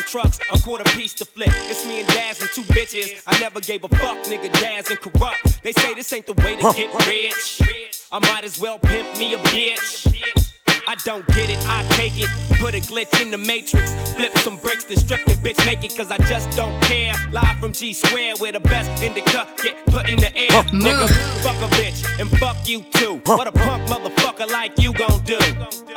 trucks. 0.02 0.40
A 0.54 0.60
quarter 0.60 0.84
piece 0.96 1.14
to 1.16 1.26
flip. 1.26 1.52
It's 1.70 1.86
me 1.86 2.00
and 2.00 2.08
Daz 2.10 2.42
and 2.42 2.50
two 2.52 2.64
bitches. 2.64 3.22
I 3.28 3.40
never 3.40 3.60
gave 3.60 3.84
a 3.84 3.90
fuck, 3.90 4.18
nigga. 4.26 4.52
Daz 4.54 4.90
and 4.90 5.00
Kurupt. 5.00 5.62
They 5.62 5.72
say 5.74 5.94
this 5.94 6.12
ain't 6.14 6.26
the 6.26 6.34
way 6.34 6.56
to 6.56 6.74
get 6.74 6.94
rich. 7.08 7.62
I 8.12 8.20
might 8.20 8.44
as 8.44 8.60
well 8.60 8.80
pimp 8.80 9.18
me 9.18 9.34
a 9.34 9.38
bitch. 9.38 10.08
I 10.88 10.96
don't 11.06 11.26
get 11.28 11.52
it, 11.52 11.60
I 11.68 11.84
take 11.92 12.14
it. 12.16 12.30
Put 12.60 12.74
a 12.74 12.80
glitch 12.80 13.22
in 13.22 13.30
the 13.30 13.38
matrix. 13.38 13.94
Flip 14.14 14.36
some 14.40 14.58
bricks, 14.58 14.86
then 14.86 14.98
strip 14.98 15.24
the 15.26 15.34
bitch 15.34 15.64
naked, 15.64 15.96
cause 15.96 16.10
I 16.10 16.18
just 16.18 16.50
don't 16.58 16.82
care. 16.82 17.14
Live 17.32 17.60
from 17.60 17.74
G 17.74 17.94
Square, 17.94 18.38
where 18.38 18.52
the 18.52 18.60
best 18.60 18.90
in 19.04 19.14
the 19.14 19.20
indica 19.20 19.48
get 19.62 19.86
put 19.86 20.10
in 20.10 20.18
the 20.18 20.36
air. 20.36 20.64
Nigga, 20.74 21.08
fuck 21.44 21.56
a 21.58 21.72
bitch, 21.76 22.20
and 22.20 22.28
fuck 22.40 22.68
you 22.68 22.82
too. 22.94 23.22
What 23.26 23.46
a 23.46 23.52
punk 23.52 23.88
motherfucker 23.88 24.50
like 24.50 24.80
you 24.80 24.92
gon' 24.94 25.24
do? 25.26 25.38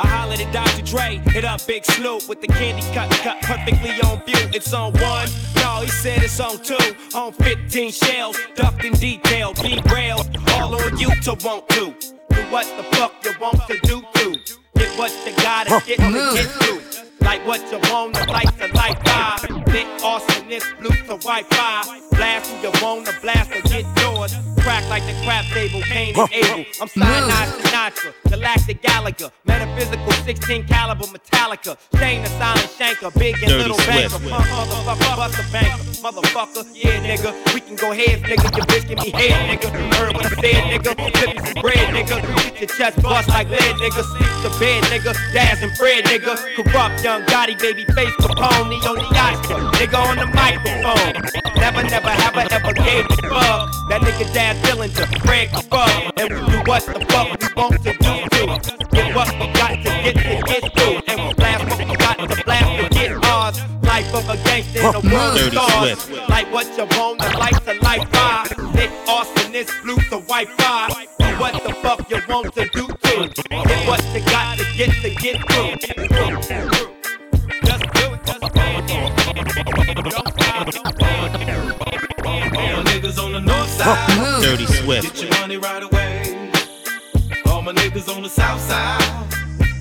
I 0.02 0.06
hollered 0.08 0.40
at 0.40 0.52
Dr. 0.52 0.82
Dre, 0.82 1.20
hit 1.32 1.44
up 1.44 1.64
Big 1.66 1.84
Snoop 1.84 2.28
with 2.28 2.40
the 2.40 2.48
candy 2.48 2.82
cut, 2.92 3.08
cut 3.22 3.40
perfectly 3.42 3.90
on 4.02 4.20
view. 4.24 4.48
It's 4.52 4.72
on 4.72 4.92
one, 4.94 5.28
no, 5.56 5.82
he 5.82 5.88
said 5.88 6.22
it's 6.22 6.40
on 6.40 6.58
two. 6.62 6.76
On 7.14 7.32
15 7.32 7.92
shells, 7.92 8.36
ducked 8.56 8.84
in 8.84 8.92
detail, 8.94 9.52
derailed. 9.52 10.28
All 10.54 10.74
on 10.74 10.98
you 10.98 11.14
to 11.22 11.34
want 11.44 11.68
to. 11.70 11.94
Do 12.30 12.42
what 12.50 12.66
the 12.76 12.82
fuck 12.96 13.14
you 13.24 13.32
want 13.40 13.60
to 13.68 13.78
do 13.84 14.02
to. 14.14 14.56
Get 14.76 14.98
what 14.98 15.12
you 15.24 15.36
gotta 15.36 15.82
get 15.86 15.98
to 15.98 16.32
get 16.34 16.46
through. 16.46 16.80
Like 17.20 17.46
what 17.46 17.60
you 17.70 17.78
want, 17.92 18.14
the 18.14 18.26
lights 18.26 18.60
are 18.60 18.68
like 18.74 19.04
fire. 19.04 19.38
Thick 19.66 19.86
awesomeness, 20.02 20.64
blue 20.80 20.90
to 20.90 21.16
Wi-Fi. 21.22 22.00
Blast 22.10 22.50
who 22.50 22.68
you 22.68 22.72
want, 22.82 23.06
the 23.06 23.14
blast 23.22 23.50
will 23.54 23.62
get 23.70 23.86
yours. 24.02 24.51
Crack 24.62 24.88
like 24.88 25.04
the 25.06 25.12
crap 25.24 25.44
table, 25.46 25.80
Cain 25.82 26.14
and 26.16 26.32
Abel. 26.32 26.64
I'm 26.80 26.86
Sinai 26.88 27.46
Sinatra, 27.46 28.14
Galactic 28.30 28.80
Gallagher. 28.82 29.30
Metaphysical 29.44 30.12
16 30.12 30.66
caliber 30.66 31.04
Metallica. 31.06 31.76
Shane 31.98 32.22
the 32.22 32.28
silent 32.28 32.70
shanker, 32.78 33.12
big 33.18 33.34
and 33.42 33.48
Dirty 33.48 33.62
little 33.62 33.76
Swift. 33.78 33.88
banker. 33.88 34.28
Punk 34.28 34.46
motherfucker, 34.46 35.16
bust 35.16 35.38
a 35.40 35.52
banker. 35.52 35.91
Motherfucker, 36.02 36.66
yeah 36.74 36.98
nigga. 36.98 37.30
We 37.54 37.60
can 37.60 37.76
go 37.76 37.92
heads, 37.92 38.22
nigga. 38.22 38.50
Your 38.56 38.66
bitch 38.66 38.88
give 38.88 38.98
me 38.98 39.10
head, 39.14 39.38
nigga. 39.46 39.70
Heard 39.94 40.16
what 40.16 40.26
I 40.26 40.34
said, 40.34 40.64
nigga. 40.66 40.98
Flip 40.98 41.30
me 41.30 41.46
some 41.46 41.62
bread, 41.62 41.94
nigga. 41.94 42.18
Get 42.42 42.58
your 42.58 42.68
chest 42.76 43.00
bust 43.00 43.28
like 43.28 43.48
lead, 43.48 43.76
nigga. 43.78 44.02
Sleep 44.02 44.34
the 44.42 44.50
bed, 44.58 44.82
nigga. 44.90 45.14
Daz 45.32 45.62
and 45.62 45.70
Fred, 45.78 46.02
nigga. 46.06 46.34
Kurupt 46.56 47.04
young 47.04 47.22
Gotti, 47.26 47.56
baby 47.56 47.84
face 47.94 48.10
Capone. 48.18 48.70
Neo 48.70 48.94
the 48.98 49.06
Oscar, 49.14 49.62
nigga 49.78 49.98
on 50.02 50.16
the 50.18 50.26
microphone. 50.34 51.22
Never, 51.62 51.84
never, 51.84 52.08
I 52.08 52.48
ever 52.50 52.72
gave 52.72 53.06
a 53.06 53.16
fuck. 53.30 53.70
That 53.88 54.00
nigga 54.02 54.34
Daz 54.34 54.58
Dillinger, 54.66 55.06
Fred 55.22 55.50
Fuck. 55.70 56.18
And 56.18 56.34
we 56.34 56.50
do 56.50 56.58
what 56.66 56.82
the 56.82 56.98
fuck 57.14 57.30
we 57.30 57.46
want 57.54 57.78
to 57.84 57.92
do 57.92 58.14
to. 58.34 58.86
Get 58.90 59.14
what 59.14 59.30
we 59.38 59.46
got 59.54 59.70
to 59.70 59.90
get 60.02 60.16
to 60.18 60.42
get 60.50 60.62
through. 60.74 60.98
And 61.06 61.28
we 61.28 61.34
blast 61.34 61.62
what 61.70 61.78
we 61.78 62.01
Life 64.02 64.14
of 64.14 64.28
a 64.30 64.36
gangster 64.42 64.80
in 64.80 64.84
the 64.90 65.00
world 65.14 65.30
of 65.30 65.36
Dirty 65.36 65.56
stars. 65.56 66.02
Swift. 66.02 66.28
Like 66.28 66.52
what 66.52 66.66
you 66.76 66.86
want, 66.98 67.20
the 67.20 67.38
lights 67.38 67.68
are 67.68 67.78
like 67.78 68.08
fire. 68.10 68.46
Thick 68.74 68.90
awesomeness, 69.06 69.70
blue 69.82 69.96
to 70.10 70.18
white 70.26 70.48
fire. 70.58 70.88
Do 71.20 71.26
what 71.38 71.62
the 71.62 71.72
fuck 71.74 72.10
you 72.10 72.20
want 72.28 72.52
to 72.54 72.64
do 72.70 72.88
to. 72.88 73.28
Get 73.28 73.86
what 73.86 74.04
you 74.12 74.20
got 74.24 74.58
to 74.58 74.64
get 74.76 74.90
to 75.02 75.10
get 75.14 75.36
through. 75.46 75.76
Just 77.62 77.84
do 77.94 78.12
it, 78.12 78.20
just 78.26 78.40
do 78.40 78.48
it. 78.48 78.90
All 82.24 82.82
niggas 82.82 83.18
on 83.22 83.32
the 83.32 83.40
north 83.40 83.68
side. 83.68 84.42
Dirty 84.42 84.66
Swift. 84.66 85.14
Get 85.14 85.22
your 85.22 85.30
money 85.40 85.58
right 85.58 85.82
away. 85.84 86.50
All 87.46 87.62
my 87.62 87.72
niggas 87.72 88.08
on 88.12 88.22
the 88.24 88.28
south 88.28 88.60
side. 88.60 89.00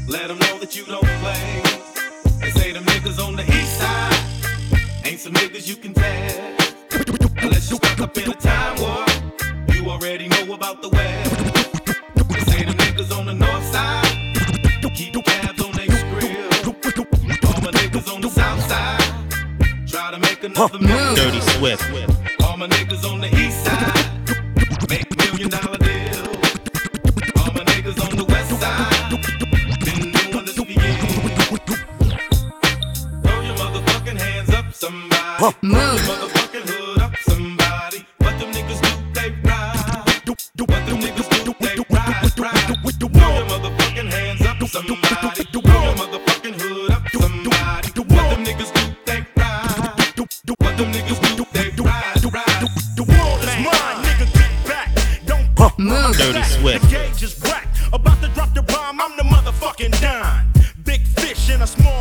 Let 0.07 0.27
them 0.27 0.37
know 0.37 0.59
that 0.59 0.75
you 0.75 0.85
don't 0.85 1.03
play. 1.21 1.63
They 2.39 2.51
say 2.51 2.71
them 2.71 2.83
niggas 2.85 3.19
on 3.23 3.35
the 3.35 3.43
east 3.43 3.79
side. 3.79 4.10
Some 5.21 5.33
niggas 5.33 5.67
you 5.67 5.75
can 5.75 5.93
test. 5.93 6.73
Unless 7.43 7.69
you 7.69 7.75
stuck 7.75 8.01
up 8.01 8.17
in 8.17 8.31
a 8.31 8.33
time 8.33 8.81
war. 8.81 9.05
You 9.71 9.87
already 9.87 10.27
know 10.27 10.55
about 10.55 10.81
the 10.81 10.89
west. 10.89 11.35
They 12.27 12.39
say 12.51 12.65
them 12.65 12.75
niggas 12.77 13.15
on 13.15 13.27
the 13.27 13.33
north 13.35 13.63
side. 13.71 14.03
Keep 14.95 15.23
tabs 15.23 15.61
on 15.61 15.73
their 15.73 15.85
grill. 15.85 16.49
All 17.45 17.61
my 17.61 17.69
niggas 17.69 18.11
on 18.11 18.21
the 18.21 18.29
south 18.29 18.67
side. 18.67 19.87
Try 19.87 20.09
to 20.09 20.17
make 20.17 20.43
another 20.43 20.79
million. 20.79 21.13
Dirty 21.13 21.41
Swift. 21.41 21.83
All 22.41 22.57
my 22.57 22.67
niggas 22.67 23.05
on 23.05 23.21
the 23.21 23.27
east 23.27 23.40
somebody. 35.41 35.97
Throw 35.97 36.13
motherfucking 36.13 36.69
hood 36.69 37.01
up, 37.01 37.15
somebody. 37.17 38.05
What 38.19 38.39
them 38.39 38.51
niggas 38.51 38.81
do? 38.81 38.89
They 39.13 39.29
ride. 39.41 40.29
What 40.29 40.85
them 40.85 40.99
niggas 41.01 41.45
do? 41.45 41.53
They 41.59 41.75
ride, 41.89 42.39
ride. 42.39 42.77
Throw 42.99 43.09
your 43.09 43.45
motherfucking 43.49 44.09
hands 44.11 44.41
up, 44.45 44.61
somebody. 44.69 45.43
Throw 45.45 45.61
your 45.61 45.95
motherfucking 45.95 46.61
hood 46.61 46.91
up, 46.91 47.09
somebody. 47.09 47.89
What 48.13 48.29
them 48.29 48.43
niggas 48.45 48.71
do? 48.73 48.83
They 49.05 49.25
ride. 49.35 50.19
What 50.59 50.77
them 50.77 50.91
niggas 50.91 51.19
do? 51.37 51.45
They 51.53 51.69
ride, 51.81 52.23
ride. 52.23 52.67
The 52.95 53.03
world 53.03 53.41
is 53.41 53.55
mine, 53.65 53.97
nigga, 54.05 54.27
get 54.33 54.53
back. 54.67 54.89
Don't 55.25 55.47
fuck 55.57 55.79
Move. 55.79 56.17
Dirty. 56.17 56.43
Swift. 56.43 56.83
The 56.83 56.89
gauge 56.89 57.23
is 57.23 57.41
whack. 57.41 57.67
About 57.91 58.21
to 58.21 58.27
drop 58.29 58.53
the 58.53 58.61
bomb, 58.61 59.01
I'm 59.01 59.17
the 59.17 59.23
motherfucking 59.23 59.99
dime. 60.01 60.53
Big 60.83 61.01
fish 61.07 61.49
in 61.49 61.61
a 61.61 61.67
small 61.67 62.00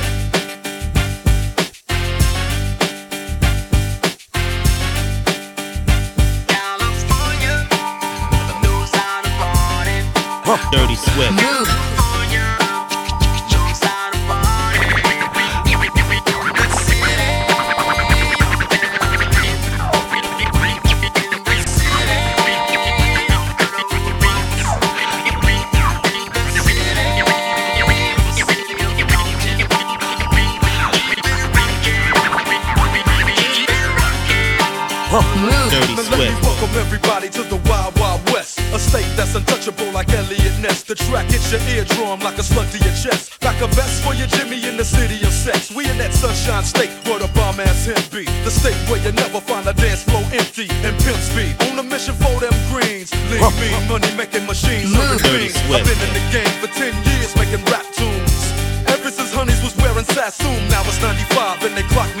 Dirty 10.43 10.95
Swift. 10.95 11.31
Dirty 35.71 35.95
Swift. 35.95 36.43
Welcome 36.43 36.75
everybody 36.77 37.29
to 37.29 37.43
that's 39.31 39.47
untouchable 39.47 39.91
like 39.93 40.09
Eliot 40.11 40.59
Ness. 40.59 40.83
The 40.83 40.95
track 40.95 41.29
hits 41.31 41.51
your 41.51 41.61
eardrum 41.71 42.19
like 42.19 42.37
a 42.37 42.43
slug 42.43 42.67
to 42.71 42.77
your 42.79 42.95
chest. 42.95 43.39
Back 43.39 43.61
a 43.61 43.67
vest 43.67 44.03
for 44.03 44.13
your 44.13 44.27
Jimmy 44.27 44.67
in 44.67 44.77
the 44.77 44.83
city 44.83 45.23
of 45.25 45.31
sex. 45.31 45.71
We 45.71 45.89
in 45.89 45.97
that 45.99 46.13
sunshine 46.13 46.63
state 46.63 46.91
where 47.07 47.19
the 47.19 47.29
bomb 47.33 47.59
ass 47.59 47.85
him 47.85 47.99
be. 48.11 48.25
The 48.43 48.51
state 48.51 48.77
where 48.89 48.99
you 48.99 49.11
never 49.11 49.39
find 49.41 49.67
a 49.67 49.73
dance 49.73 50.03
floor 50.03 50.23
empty 50.33 50.67
and 50.83 50.93
pimp 51.03 51.19
speed. 51.19 51.55
On 51.71 51.79
a 51.79 51.83
mission 51.83 52.15
for 52.15 52.35
them 52.39 52.53
greens. 52.71 53.11
Lean 53.31 53.41
mean, 53.59 53.87
money 53.87 54.11
making 54.15 54.45
machines. 54.47 54.91
I've 54.95 55.85
been 55.87 56.01
in 56.01 56.11
the 56.11 56.25
game 56.31 56.53
for 56.59 56.67
10 56.67 56.91
years 57.07 57.31
making 57.35 57.63
rap 57.71 57.87
tunes. 57.95 58.35
Ever 58.91 59.11
since 59.11 59.31
Honeys 59.31 59.61
was 59.63 59.75
wearing 59.77 60.05
Sassoon, 60.05 60.59
now 60.67 60.83
it's 60.83 61.01
95 61.01 61.63
and 61.63 61.77
they 61.77 61.83
clock 61.93 62.11
me 62.19 62.20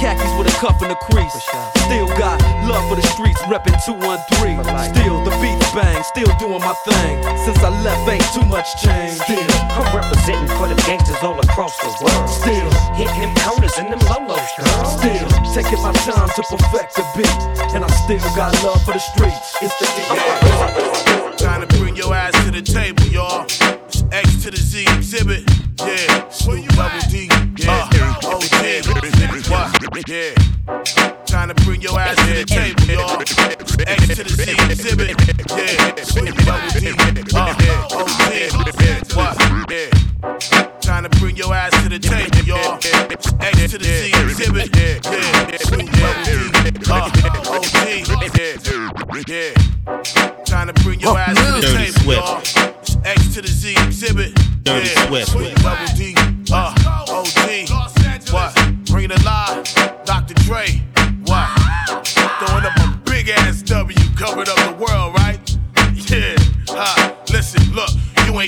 Still 0.00 0.16
khakis 0.16 0.32
with 0.38 0.48
a 0.48 0.56
cuff 0.56 0.80
and 0.80 0.92
a 0.92 0.96
crease. 0.96 1.28
Still 1.84 2.08
got 2.16 2.40
love 2.64 2.88
for 2.88 2.96
the 2.96 3.04
streets, 3.12 3.36
reppin' 3.52 3.76
213. 3.84 4.64
Still 4.96 5.20
the 5.28 5.30
beats 5.44 5.70
bang, 5.76 6.02
still 6.04 6.32
doing 6.40 6.64
my 6.64 6.72
thing. 6.88 7.20
Since 7.44 7.60
I 7.60 7.68
left, 7.84 8.08
ain't 8.08 8.24
too 8.32 8.48
much 8.48 8.64
change. 8.80 9.20
Still, 9.20 9.44
I'm 9.76 9.84
representing 9.92 10.48
for 10.56 10.72
the 10.72 10.78
gangsters 10.88 11.20
all 11.20 11.38
across 11.38 11.76
the 11.84 11.92
world. 12.00 12.28
Still 12.32 12.70
hitting 12.96 13.20
them 13.20 13.34
corners 13.44 13.76
and 13.76 13.92
them 13.92 14.00
lolos, 14.08 14.48
girl. 14.56 14.84
Still 14.88 15.28
taking 15.52 15.82
my 15.84 15.92
time 16.08 16.32
to 16.32 16.42
perfect 16.48 16.96
the 16.96 17.04
beat. 17.12 17.40
And 17.76 17.84
I 17.84 17.90
still 18.08 18.24
got 18.32 18.56
love 18.64 18.80
for 18.84 18.96
the 18.96 19.04
streets. 19.04 19.60
It's 19.60 19.76
the 19.76 21.36
Trying 21.36 21.60
to 21.60 21.68
bring 21.76 21.94
your 21.94 22.14
ass 22.14 22.32
to 22.44 22.50
the 22.50 22.62
table, 22.62 23.04
y'all. 23.04 23.44
It's 23.44 24.02
X 24.10 24.44
to 24.44 24.50
the 24.50 24.56
Z 24.56 24.84
Xzibit. 24.96 25.49
Your 31.90 31.98
ass 31.98 32.14
to 32.14 32.32
the 32.34 32.44
table, 32.44 32.86
y'all. 32.86 33.18
X 33.18 34.14
to 34.14 34.22
the 34.22 34.30
Z 34.30 34.54
Xzibit. 34.70 35.10
Yeah, 35.50 35.98
Snoop 36.04 36.36
Double 36.46 36.70
D. 36.78 36.94
Uh, 37.34 37.50
OG. 37.98 38.30
What? 39.18 39.34
Yeah. 39.68 39.90
Trying 40.80 41.02
to 41.02 41.10
bring 41.18 41.34
your 41.36 41.52
ass 41.52 41.72
to 41.82 41.88
the 41.88 41.98
table, 41.98 42.46
y'all. 42.46 42.78
X 43.42 43.72
to 43.72 43.78
the 43.78 43.84
Z 43.84 44.12
Xzibit. 44.12 44.70
Yeah, 44.78 45.02
Snoop 45.66 45.90
Double 45.90 46.22
D. 46.22 46.38
Uh, 46.86 47.10
OG. 47.58 47.74
Yeah. 49.26 49.50
Trying 50.46 50.68
to 50.68 50.74
bring 50.84 51.00
your 51.00 51.18
ass 51.18 51.34
to 51.34 51.42
the 51.58 51.66
table, 51.74 52.12
y'all. 52.14 52.38
X 53.04 53.34
to 53.34 53.42
the 53.42 53.48
Z 53.48 53.74
Xzibit. 53.74 54.32
Dirty 54.62 54.90
yeah. 54.90 55.24
Sweet 55.24 55.54
Double 55.56 55.86
D. 55.96 55.99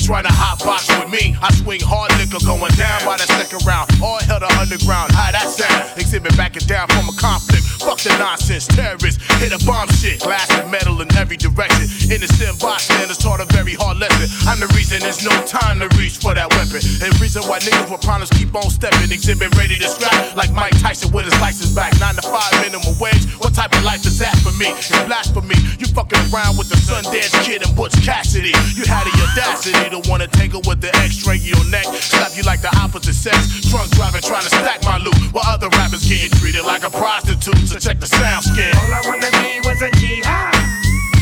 Trying 0.03 0.25
to 0.25 0.35
hot 0.35 0.59
box 0.67 0.91
with 0.99 1.15
me. 1.15 1.37
I 1.41 1.55
swing 1.55 1.79
hard 1.79 2.11
liquor 2.19 2.43
going 2.45 2.75
down 2.75 3.07
by 3.07 3.17
the 3.23 3.27
second 3.38 3.62
round. 3.62 3.87
All 4.03 4.19
hell 4.19 4.43
to 4.43 4.51
underground. 4.59 5.15
How 5.15 5.31
that 5.31 5.47
sound? 5.47 5.95
Xzibit 5.95 6.37
backing 6.37 6.67
down 6.67 6.91
from 6.91 7.07
a 7.07 7.15
conflict. 7.15 7.62
Fuck 7.83 7.99
the 8.07 8.14
nonsense. 8.18 8.66
Terrorists 8.71 9.18
hit 9.42 9.51
a 9.51 9.59
bomb 9.66 9.90
shit. 9.99 10.23
Glass 10.23 10.47
and 10.55 10.71
metal 10.71 11.03
in 11.03 11.11
every 11.18 11.37
direction. 11.37 11.90
Innocent 12.07 12.62
bystanders 12.62 13.18
taught 13.18 13.42
a 13.42 13.49
very 13.51 13.75
hard 13.75 13.99
lesson. 13.99 14.31
I'm 14.47 14.62
the 14.62 14.71
reason 14.79 15.03
there's 15.03 15.27
no 15.27 15.35
time 15.51 15.83
to 15.83 15.90
reach 15.99 16.23
for 16.23 16.31
that 16.31 16.47
weapon. 16.55 16.79
And 17.03 17.11
reason 17.18 17.42
why 17.51 17.59
niggas 17.59 17.90
with 17.90 18.03
problems 18.07 18.31
keep 18.31 18.55
on 18.55 18.71
stepping. 18.71 19.11
Xzibit 19.11 19.51
ready 19.59 19.75
to 19.83 19.88
scrap 19.90 20.14
like 20.38 20.55
Mike 20.55 20.79
Tyson 20.79 21.11
with 21.11 21.27
his 21.27 21.35
license 21.42 21.75
back. 21.75 21.90
Nine 21.99 22.14
to 22.14 22.23
five 22.23 22.55
minimum 22.62 22.95
wage. 23.03 23.27
What 23.42 23.51
type 23.51 23.75
of 23.75 23.83
life 23.83 24.07
is 24.07 24.18
that 24.23 24.38
for 24.47 24.55
me? 24.55 24.71
It's 24.79 24.95
blasphemy. 25.11 25.59
You 25.83 25.90
fucking 25.90 26.23
around 26.31 26.62
with 26.62 26.71
the 26.71 26.79
Sundance 26.79 27.35
Kid 27.42 27.66
and 27.66 27.75
Butch 27.75 27.99
Cassidy. 28.07 28.55
You 28.79 28.87
had 28.87 29.11
the 29.11 29.14
audacity 29.27 29.90
to 29.90 29.99
wanna 30.07 30.31
tangle 30.31 30.62
with 30.71 30.79
the 30.79 30.95
X-ray 31.03 31.42
your 31.42 31.59
neck. 31.66 31.90
Slap 31.99 32.38
you 32.38 32.47
like 32.47 32.62
the 32.62 32.71
opposite 32.79 33.18
sex. 33.18 33.66
Drunk 33.66 33.90
driving 33.99 34.23
trying 34.23 34.47
to 34.47 34.55
stack 34.55 34.87
my 34.87 35.03
loot. 35.03 35.18
While 35.35 35.51
other 35.51 35.66
rappers 35.75 36.07
getting 36.07 36.31
treated 36.38 36.62
like 36.62 36.87
a 36.87 36.90
prostitute. 36.90 37.71
So 37.72 37.78
check 37.78 37.98
the 38.00 38.06
sound 38.06 38.44
scan. 38.44 38.76
All 38.76 38.92
I 38.92 39.00
wanna 39.08 39.30
be 39.40 39.58
was 39.64 39.80
a 39.80 39.90
jihad. 39.92 40.52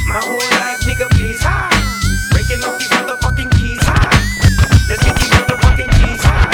My 0.09 0.19
whole 0.19 0.43
life, 0.59 0.83
nigga, 0.83 1.09
please 1.11 1.41
high. 1.41 1.71
Breaking 2.33 2.59
off 2.67 2.77
these 2.77 2.91
motherfucking 2.91 3.53
keys 3.55 3.79
high. 3.87 4.11
Let's 4.91 4.99
get 5.05 5.15
these 5.15 5.31
motherfucking 5.31 5.91
keys 5.95 6.25
high. 6.27 6.51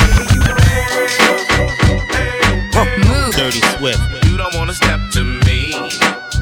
Move. 3.09 3.35
Dirty 3.37 3.63
Swift. 3.79 4.05
You 4.27 4.37
don't 4.37 4.55
wanna 4.55 4.75
step 4.75 5.01
to 5.13 5.25
me. 5.25 5.89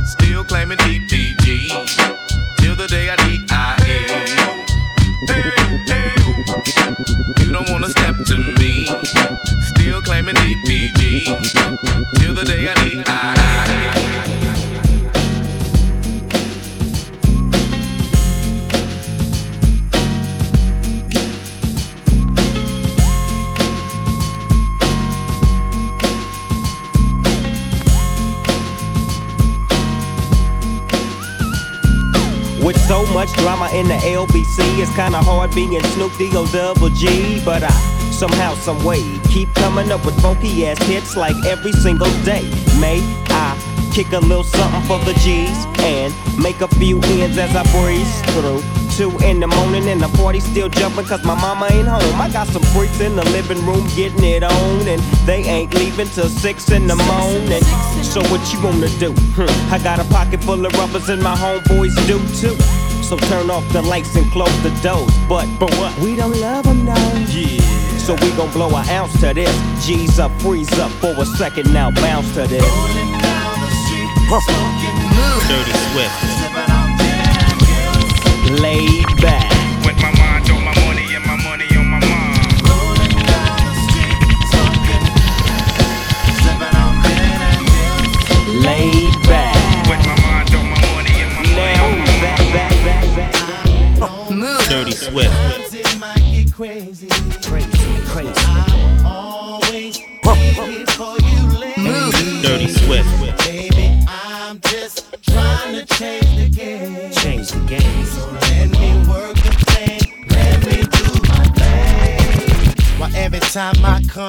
Still 0.04 0.42
claiming 0.42 0.78
DPG. 0.78 1.70
Till 2.58 2.74
the 2.74 2.88
day 2.88 3.08
I 3.08 3.14
DIA. 3.22 4.02
You 7.38 7.52
don't 7.52 7.70
wanna 7.70 7.88
step 7.88 8.16
to 8.16 8.36
me. 8.58 8.90
Still 9.62 10.02
claiming 10.02 10.34
DPG. 10.34 11.38
Till 12.18 12.34
the 12.34 12.44
day 12.44 12.66
I 12.66 12.74
DIA. 12.82 13.43
Much 33.14 33.32
drama 33.34 33.70
in 33.72 33.86
the 33.86 33.94
LBC, 33.94 34.58
it's 34.82 34.92
kinda 34.96 35.22
hard 35.22 35.54
being 35.54 35.80
Snoop 35.94 36.12
D-O 36.18 36.46
double 36.46 36.90
G. 36.90 37.40
But 37.44 37.62
I 37.62 37.70
somehow, 38.10 38.54
some 38.56 38.82
way, 38.84 39.02
keep 39.30 39.54
coming 39.54 39.92
up 39.92 40.04
with 40.04 40.20
funky 40.20 40.66
ass 40.66 40.82
hits 40.82 41.16
like 41.16 41.36
every 41.46 41.72
single 41.72 42.10
day. 42.24 42.42
May 42.80 42.98
I 43.30 43.56
kick 43.92 44.12
a 44.12 44.18
little 44.18 44.42
something 44.42 44.82
for 44.82 44.98
the 45.04 45.14
G's 45.20 45.64
and 45.78 46.12
make 46.36 46.60
a 46.60 46.66
few 46.66 47.00
ends 47.02 47.38
as 47.38 47.54
I 47.54 47.62
breeze 47.70 48.14
through 48.34 48.60
two 48.96 49.16
in 49.24 49.38
the 49.38 49.46
morning 49.46 49.88
and 49.88 50.00
the 50.00 50.08
party 50.18 50.40
still 50.40 50.68
jumping 50.68 51.04
cause 51.04 51.24
my 51.24 51.34
mama 51.34 51.68
ain't 51.70 51.86
home. 51.86 52.20
I 52.20 52.28
got 52.30 52.48
some 52.48 52.62
freaks 52.74 53.00
in 53.00 53.14
the 53.14 53.24
living 53.30 53.64
room 53.64 53.86
getting 53.94 54.24
it 54.24 54.42
on 54.42 54.88
and 54.88 55.00
they 55.24 55.42
ain't 55.44 55.72
leaving 55.74 56.08
till 56.08 56.28
six 56.28 56.68
in 56.70 56.88
the 56.88 56.96
morning. 56.96 57.62
So 58.02 58.22
what 58.30 58.42
you 58.52 58.60
wanna 58.60 58.88
do? 58.98 59.12
Hmm. 59.36 59.72
I 59.72 59.78
got 59.78 60.00
a 60.00 60.04
pocket 60.04 60.42
full 60.42 60.66
of 60.66 60.72
rubbers 60.74 61.08
and 61.08 61.22
my 61.22 61.36
homeboys 61.36 61.94
do 62.08 62.18
too. 62.40 62.83
So 63.04 63.18
turn 63.18 63.50
off 63.50 63.68
the 63.70 63.82
lights 63.82 64.16
and 64.16 64.24
close 64.32 64.62
the 64.62 64.70
doors. 64.82 65.12
But, 65.28 65.46
but 65.58 65.70
what? 65.74 65.96
We 65.98 66.16
don't 66.16 66.34
love 66.40 66.64
them 66.64 66.86
now. 66.86 67.12
Yeah. 67.28 67.60
So 67.98 68.14
we 68.14 68.30
gon' 68.32 68.50
blow 68.50 68.74
an 68.74 68.88
ounce 68.88 69.20
to 69.20 69.34
this. 69.34 69.54
G's 69.84 70.18
up, 70.18 70.32
freeze 70.40 70.72
up 70.78 70.90
for 70.92 71.12
a 71.20 71.26
second 71.26 71.70
now, 71.72 71.90
bounce 71.90 72.32
to 72.34 72.46
this. 72.46 72.64
Dirty 75.48 75.72
Swift. 75.92 76.14
Laid 78.62 79.04
back. 79.20 79.33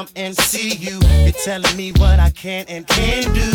Come 0.05 0.13
and 0.15 0.35
see 0.37 0.75
you, 0.75 0.99
you're 1.23 1.31
telling 1.31 1.75
me 1.75 1.91
what 1.93 2.19
I 2.19 2.29
can 2.31 2.65
and 2.67 2.87
can't 2.87 3.25
do. 3.33 3.51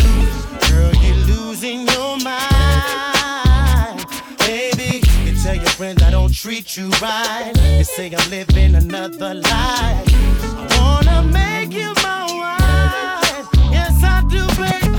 Girl, 0.69 0.93
you're 0.95 1.25
losing 1.27 1.87
your 1.87 2.17
mind. 2.17 4.05
Baby, 4.39 5.01
you 5.23 5.35
tell 5.43 5.55
your 5.55 5.69
friends 5.77 6.01
I 6.03 6.11
don't 6.11 6.33
treat 6.33 6.77
you 6.77 6.89
right. 7.01 7.51
You 7.77 7.83
say 7.83 8.13
I'm 8.13 8.29
living 8.29 8.75
another 8.75 9.33
life. 9.35 10.07
I 10.53 10.77
wanna 10.79 11.23
make 11.23 11.73
you 11.73 11.93
my 12.03 12.25
wife. 12.41 13.47
Yes, 13.71 14.03
I 14.03 14.21
do, 14.29 14.45
babe. 14.59 14.93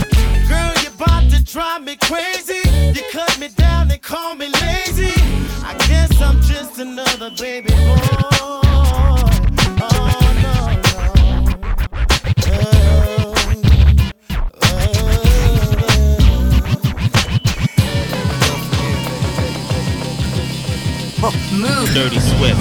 Girl, 0.49 0.73
you're 0.83 0.93
about 0.95 1.31
to 1.31 1.45
drive 1.45 1.83
me 1.83 1.97
crazy. 1.97 2.63
You 2.95 3.03
cut 3.11 3.39
me 3.39 3.49
down 3.49 3.91
and 3.91 4.01
call 4.01 4.35
me 4.35 4.49
lazy. 4.49 5.13
I 5.65 5.75
guess 5.89 6.21
I'm 6.21 6.41
just 6.43 6.79
another 6.79 7.31
baby 7.39 7.71
boy. 7.71 7.99
Oh, 9.81 10.01
no, 10.43 10.72
Dirty 21.95 22.19
Swift. 22.21 22.59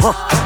Dirty 0.00 0.43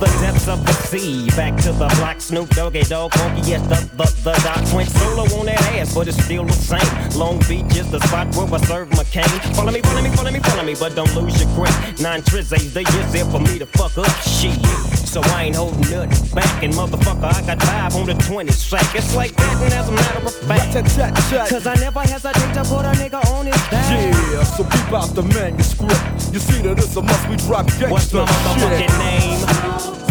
the 0.00 0.06
depths 0.20 0.48
of 0.48 0.64
the 0.64 0.72
sea, 0.72 1.28
back 1.30 1.56
to 1.62 1.72
the 1.72 1.88
block, 1.98 2.20
Snoop 2.20 2.48
Doggy 2.50 2.82
Dogg, 2.82 3.12
funky 3.12 3.50
yes, 3.50 3.62
the, 3.68 3.76
the, 3.96 4.04
the 4.24 4.32
doc 4.42 4.74
went 4.74 4.88
solo 4.90 5.22
on 5.38 5.46
that 5.46 5.60
ass, 5.74 5.94
but 5.94 6.08
it's 6.08 6.22
still 6.22 6.44
the 6.44 6.52
same. 6.52 7.18
Long 7.18 7.38
Beach 7.48 7.76
is 7.76 7.90
the 7.90 8.00
spot 8.00 8.34
where 8.36 8.52
I 8.52 8.64
serve 8.64 8.88
McCain. 8.90 9.54
Follow 9.54 9.72
me, 9.72 9.80
follow 9.80 10.02
me, 10.02 10.10
follow 10.10 10.30
me, 10.30 10.40
follow 10.40 10.64
me, 10.64 10.74
but 10.78 10.94
don't 10.94 11.14
lose 11.14 11.40
your 11.40 11.50
grip. 11.54 11.74
Nine 12.00 12.22
trizzies, 12.22 12.72
they 12.72 12.84
just 12.84 13.12
there 13.12 13.24
for 13.26 13.40
me 13.40 13.58
to 13.58 13.66
fuck 13.66 13.96
up 13.98 14.10
shit. 14.22 14.95
So 15.16 15.22
I 15.32 15.44
ain't 15.44 15.56
holding 15.56 15.80
nothing 15.80 16.34
back, 16.34 16.62
and 16.62 16.74
motherfucker, 16.74 17.24
I 17.24 17.40
got 17.46 17.62
five 17.62 17.96
on 17.96 18.04
the 18.04 18.12
20 18.12 18.52
sack. 18.52 18.94
It's 18.94 19.16
like 19.16 19.34
that, 19.36 19.62
and 19.62 19.72
as 19.72 19.88
a 19.88 19.92
matter 19.92 20.26
of 20.26 20.34
fact, 20.46 21.50
cause 21.50 21.66
I 21.66 21.74
never 21.76 22.00
hesitate 22.00 22.52
to 22.52 22.62
put 22.64 22.84
a 22.84 22.92
nigga 23.00 23.24
on 23.32 23.46
his 23.46 23.56
back. 23.70 24.12
Yeah, 24.12 24.42
so 24.42 24.64
keep 24.64 24.92
out 24.92 25.14
the 25.14 25.22
manuscript. 25.22 26.34
You 26.34 26.38
see 26.38 26.60
that 26.60 26.76
it's 26.76 26.94
a 26.96 27.00
must 27.00 27.28
we 27.30 27.36
drop 27.36 27.64
gangsta 27.64 27.90
What's 27.90 28.12
my 28.12 28.26
shit. 28.26 28.90
motherfucking 28.90 29.96
name? 29.96 30.05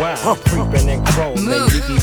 Bow 0.00 0.14
to 0.14 0.22
the 0.22 0.26
wild, 0.26 0.40
creeping 0.46 0.88
and 0.90 1.06
crawling. 1.06 1.44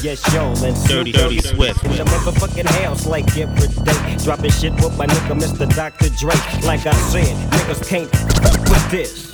yes, 0.03 0.21
yo, 0.33 0.53
and 0.65 0.75
Dirty, 0.87 1.11
dirty 1.11 1.39
Swift. 1.39 1.83
In 1.83 1.91
the 1.91 2.03
motherfucking 2.03 2.67
house 2.83 3.05
like 3.05 3.37
every 3.37 3.67
day. 3.83 4.17
Dropping 4.23 4.51
shit 4.51 4.73
with 4.75 4.97
my 4.97 5.07
nigga, 5.07 5.39
Mr. 5.39 5.67
Dr. 5.75 6.09
Dre. 6.17 6.35
Like 6.65 6.85
I 6.85 6.93
said, 7.11 7.35
niggas 7.51 7.87
can't 7.87 8.09
fuck 8.09 8.59
with 8.69 8.91
this. 8.91 9.33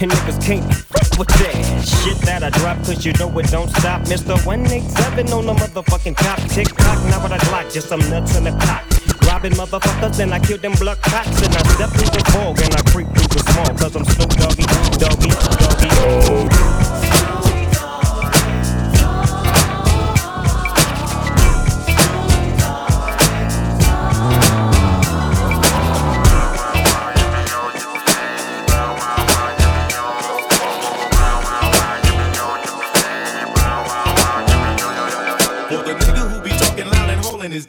And 0.00 0.10
niggas 0.10 0.44
can't 0.44 0.64
fuck 0.74 1.18
with 1.18 1.28
that 1.28 1.54
shit 1.86 2.18
that 2.26 2.42
I 2.42 2.50
drop, 2.50 2.78
cause 2.78 3.04
you 3.06 3.12
know 3.14 3.38
it 3.38 3.46
don't 3.50 3.70
stop. 3.70 4.02
Mr. 4.02 4.34
187 4.44 5.32
on 5.32 5.46
the 5.46 5.54
motherfucking 5.54 6.16
top. 6.16 6.38
Tick 6.50 6.68
tock, 6.68 6.98
now 7.06 7.22
what 7.22 7.32
I 7.32 7.38
glock, 7.38 7.72
just 7.72 7.88
some 7.88 8.00
nuts 8.10 8.36
in 8.36 8.44
the 8.44 8.52
pot. 8.52 8.82
Robbing 9.26 9.52
motherfuckers, 9.52 10.18
and 10.18 10.34
I 10.34 10.40
kill 10.40 10.58
them 10.58 10.72
blood 10.72 11.00
cops. 11.02 11.40
And 11.42 11.54
I 11.54 11.62
step 11.74 11.90
through 11.90 12.10
the 12.10 12.24
fog, 12.32 12.60
and 12.60 12.74
I 12.74 12.82
creep 12.90 13.08
through 13.08 13.28
the 13.28 13.38
small, 13.52 13.76
cause 13.78 13.94
I'm 13.94 14.04
Snoop 14.04 14.30
Doggy, 14.30 14.64
Doggy, 14.98 15.28
Doggy, 15.30 15.88
oh. 16.02 17.01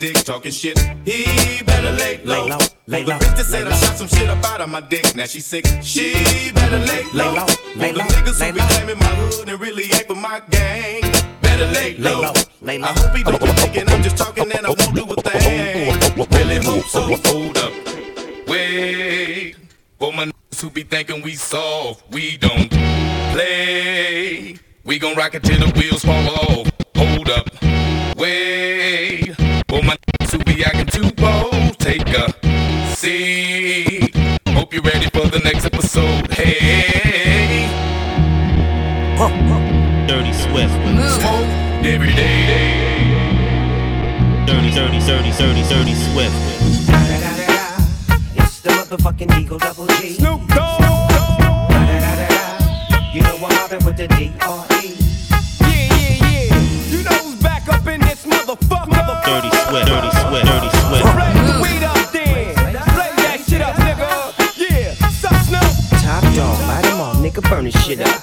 Dick, 0.03 0.23
talking 0.25 0.51
shit, 0.51 0.77
he 1.05 1.63
better 1.63 1.91
lay 1.91 2.19
low. 2.25 2.43
Lay 2.43 2.49
low, 2.49 2.57
lay 2.87 3.03
For 3.03 3.05
the 3.05 3.11
low, 3.11 3.19
bitch 3.19 3.37
that 3.37 3.45
said 3.45 3.67
I 3.67 3.69
low. 3.69 3.75
shot 3.77 3.95
some 3.95 4.07
shit 4.07 4.29
up 4.29 4.43
out 4.43 4.59
of 4.59 4.69
my 4.69 4.81
dick, 4.81 5.15
now 5.15 5.25
she 5.25 5.39
sick, 5.39 5.65
she 5.81 6.51
better 6.53 6.79
lay 6.79 7.03
low. 7.13 7.31
Lay 7.31 7.39
low. 7.39 7.45
Lay 7.75 7.93
low, 7.93 7.93
the 7.93 7.99
low, 7.99 8.05
niggas 8.15 8.39
lay 8.41 8.47
who 8.47 8.53
be 8.53 8.59
low. 8.59 8.67
claiming 8.67 8.99
my 8.99 9.05
hood 9.05 9.49
and 9.49 9.61
really 9.61 9.83
ain't 9.83 10.07
for 10.07 10.15
my 10.15 10.41
gang, 10.49 11.01
better 11.41 11.67
lay 11.67 11.95
low. 11.97 12.09
Lay 12.09 12.15
low. 12.15 12.21
low, 12.21 12.33
lay 12.61 12.77
low. 12.79 12.87
I 12.87 12.91
hope 12.99 13.15
he 13.15 13.23
don't 13.23 13.39
be 13.39 13.47
thinking 13.47 13.89
I'm 13.89 14.03
just 14.03 14.17
talking 14.17 14.51
and 14.51 14.65
I 14.65 14.69
won't 14.69 14.93
do 14.93 15.03
a 15.05 15.15
thing. 15.21 16.27
Really 16.31 16.59
hope 16.65 16.85
so. 16.85 17.01
Hold 17.01 17.57
up, 17.57 17.73
wait. 18.47 19.55
For 19.99 20.11
my 20.11 20.25
niggas 20.25 20.61
who 20.61 20.69
be 20.69 20.83
thinking 20.83 21.21
we 21.21 21.35
soft, 21.35 22.11
we 22.11 22.35
don't 22.37 22.69
play. 23.31 24.57
We 24.83 24.99
gon' 24.99 25.15
rock 25.15 25.33
it 25.35 25.43
till 25.43 25.59
the 25.59 25.71
wheels 25.79 26.03
fall 26.03 26.29
off. 26.29 26.72
Seat. 33.03 34.15
Hope 34.47 34.73
you're 34.73 34.81
ready 34.81 35.09
for 35.09 35.27
the 35.27 35.41
next 35.43 35.65
episode. 35.65 36.31
Hey, 36.31 37.67
Dirty 40.07 40.31
Swift. 40.31 40.71
smoke 41.19 41.49
every 41.83 42.13
day. 42.13 43.11
Dirty, 44.47 44.71
dirty, 44.71 44.99
dirty, 44.99 45.31
dirty, 45.31 45.63
dirty 45.67 45.95
Swift. 46.05 46.35
It's 48.39 48.61
the 48.61 48.69
motherfucking 48.69 49.37
Eagle 49.37 49.57
Double 49.57 49.87
G. 49.87 50.13
Snoop 50.13 50.47
Dogg. 50.47 50.79
You 53.13 53.21
know 53.21 53.37
what 53.43 53.51
happened 53.51 53.85
with 53.85 53.97
the 53.97 54.07
D.R.E. 54.07 54.95
Yeah, 55.59 55.67
yeah, 55.67 56.23
yeah. 56.23 56.61
You 56.93 57.03
know 57.03 57.17
who's 57.23 57.41
back 57.43 57.67
up 57.67 57.85
in 57.85 57.99
this 57.99 58.25
motherfucker? 58.25 59.25
Dirty 59.25 59.49
Swift. 59.49 59.87
Dirty 59.87 60.11
Swift. 60.21 60.45
Dirty 60.45 60.69
Swift. 60.69 60.82
That 67.49 67.71
shit 67.71 68.01
up, 68.01 68.22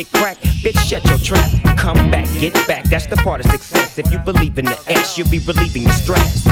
cracked, 0.05 0.43
bitch, 0.63 0.79
shut 0.79 1.03
your 1.05 1.17
trap. 1.19 1.49
Come 1.77 2.11
back, 2.11 2.27
get 2.39 2.53
back, 2.67 2.85
that's 2.85 3.07
the 3.07 3.17
part 3.17 3.43
of 3.43 3.51
success. 3.51 3.97
If 3.97 4.11
you 4.11 4.19
believe 4.19 4.57
in 4.57 4.65
the 4.65 4.79
ass, 4.89 5.17
you'll 5.17 5.29
be 5.29 5.39
relieving 5.39 5.83
your 5.83 5.93
stress. 5.93 6.47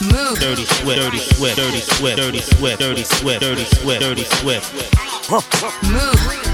Move. 0.00 0.38
Dirty 0.38 0.64
Swift, 0.64 0.98
Dirty 0.98 1.18
Swift, 1.18 1.56
Dirty 1.56 1.80
Swift, 1.80 2.16
Dirty 2.16 2.40
Swift, 2.40 2.78
Dirty 2.80 3.04
Swift, 3.04 3.40
Dirty 3.40 3.64
Swift, 3.64 4.00
Dirty 4.00 4.24
Swift. 4.24 4.72
Move. 5.82 6.53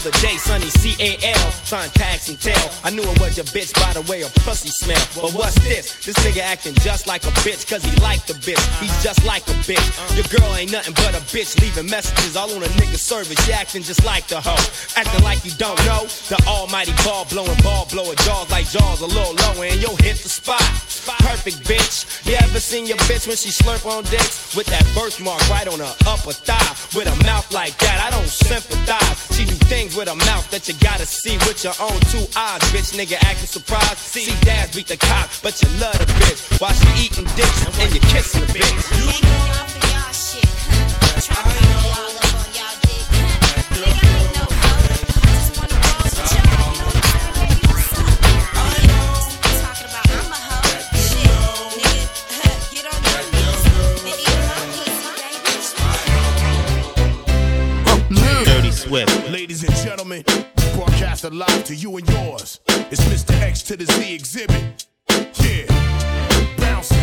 Another 0.00 0.18
day, 0.24 0.36
sunny 0.38 0.70
C-A-L, 0.80 1.52
trying 1.68 1.90
tax 1.90 2.30
and 2.30 2.40
tell. 2.40 2.72
I 2.82 2.88
knew 2.88 3.02
it 3.02 3.20
was 3.20 3.36
your 3.36 3.44
bitch 3.52 3.68
by 3.76 3.92
the 3.92 4.00
way 4.10 4.22
her 4.22 4.32
pussy 4.48 4.72
smell. 4.72 4.96
But 5.12 5.36
what's 5.36 5.60
this? 5.60 5.92
This 6.06 6.16
nigga 6.24 6.40
acting 6.40 6.72
just 6.80 7.06
like 7.06 7.22
a 7.24 7.32
bitch, 7.44 7.68
cause 7.68 7.84
he 7.84 7.92
like 8.00 8.24
the 8.24 8.32
bitch. 8.32 8.64
He's 8.80 8.96
just 9.04 9.22
like 9.26 9.46
a 9.48 9.56
bitch. 9.68 9.84
Your 10.16 10.24
girl 10.32 10.56
ain't 10.56 10.72
nothing 10.72 10.94
but 10.94 11.12
a 11.12 11.20
bitch, 11.28 11.52
leaving 11.60 11.84
messages 11.90 12.34
all 12.34 12.48
on 12.48 12.62
a 12.62 12.72
nigga 12.80 12.96
service. 12.96 13.36
You 13.46 13.52
acting 13.52 13.82
just 13.82 14.02
like 14.02 14.26
the 14.26 14.40
hoe. 14.40 14.64
Acting 14.96 15.22
like 15.22 15.44
you 15.44 15.52
don't 15.60 15.76
know. 15.84 16.08
The 16.32 16.40
almighty 16.48 16.96
ball 17.04 17.26
blowing, 17.28 17.60
ball 17.60 17.84
blower, 17.92 18.14
jaws 18.24 18.50
like 18.50 18.70
jaws 18.70 19.02
a 19.02 19.06
little 19.06 19.36
lower, 19.36 19.68
and 19.68 19.82
you'll 19.82 20.00
hit 20.00 20.16
the 20.24 20.30
spot. 20.32 20.64
Perfect 21.20 21.60
bitch. 21.68 22.24
You 22.24 22.36
ever 22.40 22.58
seen 22.58 22.86
your 22.86 22.96
bitch 23.04 23.28
when 23.28 23.36
she 23.36 23.50
slurp 23.50 23.84
on 23.84 24.04
dicks? 24.04 24.56
With 24.56 24.66
that 24.72 24.84
birthmark 24.96 25.44
right 25.50 25.68
on 25.68 25.80
her 25.80 25.94
upper 26.08 26.32
thigh. 26.32 26.72
With 26.96 27.04
a 27.04 27.16
mouth 27.26 27.52
like 27.52 27.76
that, 27.84 28.00
I 28.00 28.08
don't 28.16 28.28
sympathize. 28.28 29.36
She 29.36 29.44
do 29.44 29.54
things 29.68 29.89
with 29.96 30.08
a 30.08 30.14
mouth 30.14 30.50
that 30.50 30.68
you 30.68 30.74
gotta 30.80 31.06
see 31.06 31.36
with 31.46 31.64
your 31.64 31.74
own 31.80 31.98
two 32.12 32.24
eyes. 32.36 32.60
Bitch, 32.72 32.92
nigga 32.94 33.16
acting 33.22 33.46
surprised. 33.46 33.98
See, 33.98 34.30
dads 34.44 34.76
beat 34.76 34.86
the 34.86 34.96
cop, 34.96 35.30
but 35.42 35.60
you 35.62 35.68
love 35.80 35.98
the 35.98 36.06
bitch. 36.20 36.60
While 36.60 36.72
she 36.72 37.06
eating 37.06 37.24
dicks 37.36 37.78
and 37.78 37.94
you 37.94 38.00
kissing 38.00 38.40
the 38.42 38.52
bitch. 38.52 39.30
Dirty 41.30 42.09
Swift. 58.90 59.30
Ladies 59.30 59.62
and 59.62 59.72
gentlemen, 59.76 60.24
broadcast 60.74 61.22
live 61.30 61.62
to 61.62 61.76
you 61.76 61.96
and 61.96 62.08
yours. 62.10 62.58
It's 62.90 63.00
Mr. 63.02 63.40
X 63.40 63.62
to 63.62 63.76
the 63.76 63.84
Z 63.84 64.18
Xzibit. 64.18 64.84
Yeah, 65.44 66.56
bouncing. 66.56 66.98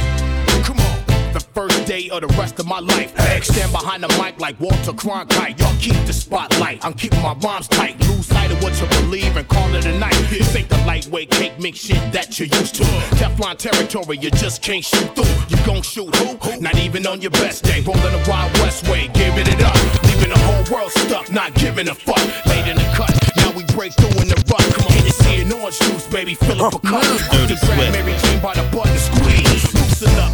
Come 0.63 0.79
on. 0.81 1.16
The 1.37 1.43
first 1.53 1.85
day 1.85 2.09
of 2.09 2.21
the 2.21 2.27
rest 2.29 2.57
of 2.57 2.65
my 2.65 2.79
life. 2.79 3.13
Stand 3.43 3.71
behind 3.71 4.01
the 4.01 4.07
mic 4.17 4.39
like 4.39 4.59
Walter 4.59 4.91
Cronkite. 4.91 5.59
Y'all 5.59 5.77
keep 5.79 5.93
the 6.07 6.11
spotlight. 6.13 6.83
I'm 6.83 6.95
keeping 6.95 7.21
my 7.21 7.35
rhymes 7.35 7.67
tight. 7.67 7.99
Lose 8.09 8.25
sight 8.25 8.49
of 8.49 8.63
what 8.63 8.73
you 8.81 8.87
believe 9.01 9.37
and 9.37 9.47
call 9.47 9.71
it 9.75 9.85
a 9.85 9.95
night. 9.99 10.17
This 10.31 10.55
ain't 10.55 10.67
the 10.67 10.77
lightweight 10.77 11.29
cake 11.29 11.59
mix 11.59 11.77
shit 11.77 12.01
that 12.11 12.39
you're 12.39 12.47
used 12.47 12.73
to. 12.81 12.83
Teflon 13.21 13.55
territory, 13.55 14.17
you 14.17 14.31
just 14.31 14.63
can't 14.63 14.83
shoot 14.83 15.13
through. 15.13 15.29
You 15.47 15.63
gon' 15.63 15.83
shoot 15.83 16.09
who? 16.15 16.59
Not 16.59 16.75
even 16.79 17.05
on 17.05 17.21
your 17.21 17.29
best 17.29 17.63
day. 17.63 17.81
Rolling 17.81 18.01
the 18.01 18.25
Wild 18.27 18.51
West 18.57 18.87
way, 18.89 19.07
giving 19.13 19.45
it 19.45 19.61
up. 19.61 19.77
Leaving 20.05 20.29
the 20.29 20.39
whole 20.39 20.65
world 20.73 20.91
stuck, 20.91 21.31
not 21.31 21.53
giving 21.53 21.87
a 21.87 21.93
fuck. 21.93 22.17
Late 22.47 22.67
in 22.67 22.77
the 22.77 22.89
cut, 22.97 23.13
now 23.37 23.51
we 23.51 23.63
break 23.77 23.93
through 23.93 24.23
in 24.23 24.27
the 24.27 24.43
rut. 24.49 24.65
Come 24.73 24.87
on, 24.89 25.05
you 25.05 25.11
see 25.11 25.41
an 25.41 25.53
orange 25.53 25.77
juice, 25.77 26.07
baby? 26.07 26.33
Fill 26.33 26.63
up 26.63 26.73
a 26.73 26.79
cup. 26.79 27.03
Dirty 27.29 27.55
Swift. 27.57 27.77
Mary 27.93 28.17
Jane 28.25 28.41
by 28.41 28.55
the 28.55 28.65
butt 28.73 28.89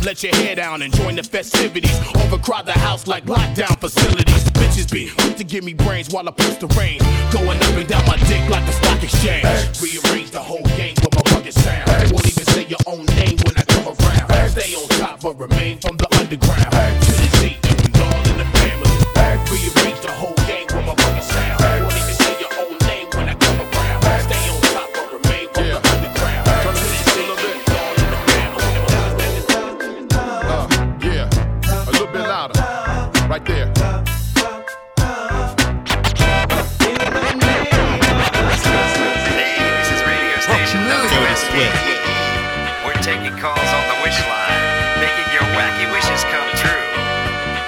let 0.06 0.22
your 0.22 0.36
hair 0.36 0.56
down 0.56 0.82
and 0.82 0.94
join 0.94 1.16
the 1.16 1.24
festivities. 1.24 1.98
Overcrowd 2.16 2.66
the 2.66 2.74
house 2.74 3.08
like 3.08 3.26
lockdown 3.26 3.80
facilities. 3.80 4.44
Bitches 4.52 4.92
be 4.92 5.10
quick 5.10 5.38
to 5.38 5.44
give 5.44 5.64
me 5.64 5.74
brains 5.74 6.10
while 6.14 6.28
I 6.28 6.32
push 6.32 6.58
the 6.58 6.68
rain. 6.80 7.00
Going 7.32 7.58
up 7.58 7.76
and 7.78 7.88
down 7.88 8.06
my 8.06 8.18
dick 8.28 8.50
like 8.50 8.66
the 8.66 8.74
stock 8.74 9.02
exchange. 9.02 9.44
Rearrange 9.82 10.32
the 10.32 10.42
whole 10.42 10.64
game 10.76 10.96
with 11.02 11.16
my 11.16 11.36
rugged 11.36 11.54
sound. 11.54 12.12
Won't 12.12 12.28
even 12.28 12.46
say 12.46 12.66
your 12.66 12.80
own 12.86 13.06
name 13.18 13.38
when 13.46 13.56
I 13.56 13.64
come 13.64 13.88
around. 13.88 14.50
Stay 14.50 14.76
on 14.76 14.88
top 15.00 15.22
but 15.22 15.40
remain 15.40 15.80
from 15.80 15.98
the 15.98 16.08
underground. 16.20 17.04
To 17.04 17.13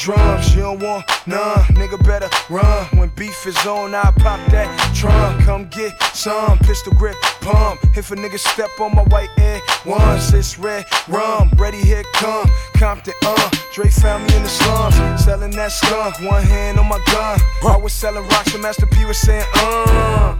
Drums. 0.00 0.54
You 0.54 0.62
don't 0.62 0.82
want 0.82 1.04
none, 1.26 1.60
nigga 1.76 2.02
better 2.04 2.28
run. 2.48 2.86
When 2.98 3.10
beef 3.10 3.46
is 3.46 3.66
on, 3.66 3.94
I 3.94 4.10
pop 4.16 4.40
that 4.50 4.68
trunk. 4.94 5.44
Come 5.44 5.66
get 5.68 5.92
some 6.14 6.58
pistol 6.60 6.92
grip 6.94 7.16
pump. 7.40 7.80
If 7.96 8.10
a 8.10 8.16
nigga 8.16 8.38
step 8.38 8.70
on 8.80 8.94
my 8.94 9.02
white 9.04 9.28
air 9.38 9.60
once, 9.84 10.32
it's 10.32 10.58
red 10.58 10.86
rum. 11.06 11.50
Ready, 11.56 11.82
here 11.82 12.04
come 12.14 12.48
Compton, 12.74 13.14
uh. 13.24 13.50
Dre 13.74 13.88
found 13.90 14.26
me 14.26 14.36
in 14.36 14.42
the 14.42 14.48
slums, 14.48 15.24
selling 15.24 15.50
that 15.52 15.70
skunk. 15.70 16.18
One 16.22 16.42
hand 16.42 16.78
on 16.78 16.88
my 16.88 17.00
gun. 17.12 17.38
I 17.68 17.76
was 17.76 17.92
selling 17.92 18.26
rocks, 18.28 18.54
and 18.54 18.62
Master 18.62 18.86
P 18.86 19.04
was 19.04 19.18
saying, 19.18 19.44
uh. 19.54 20.36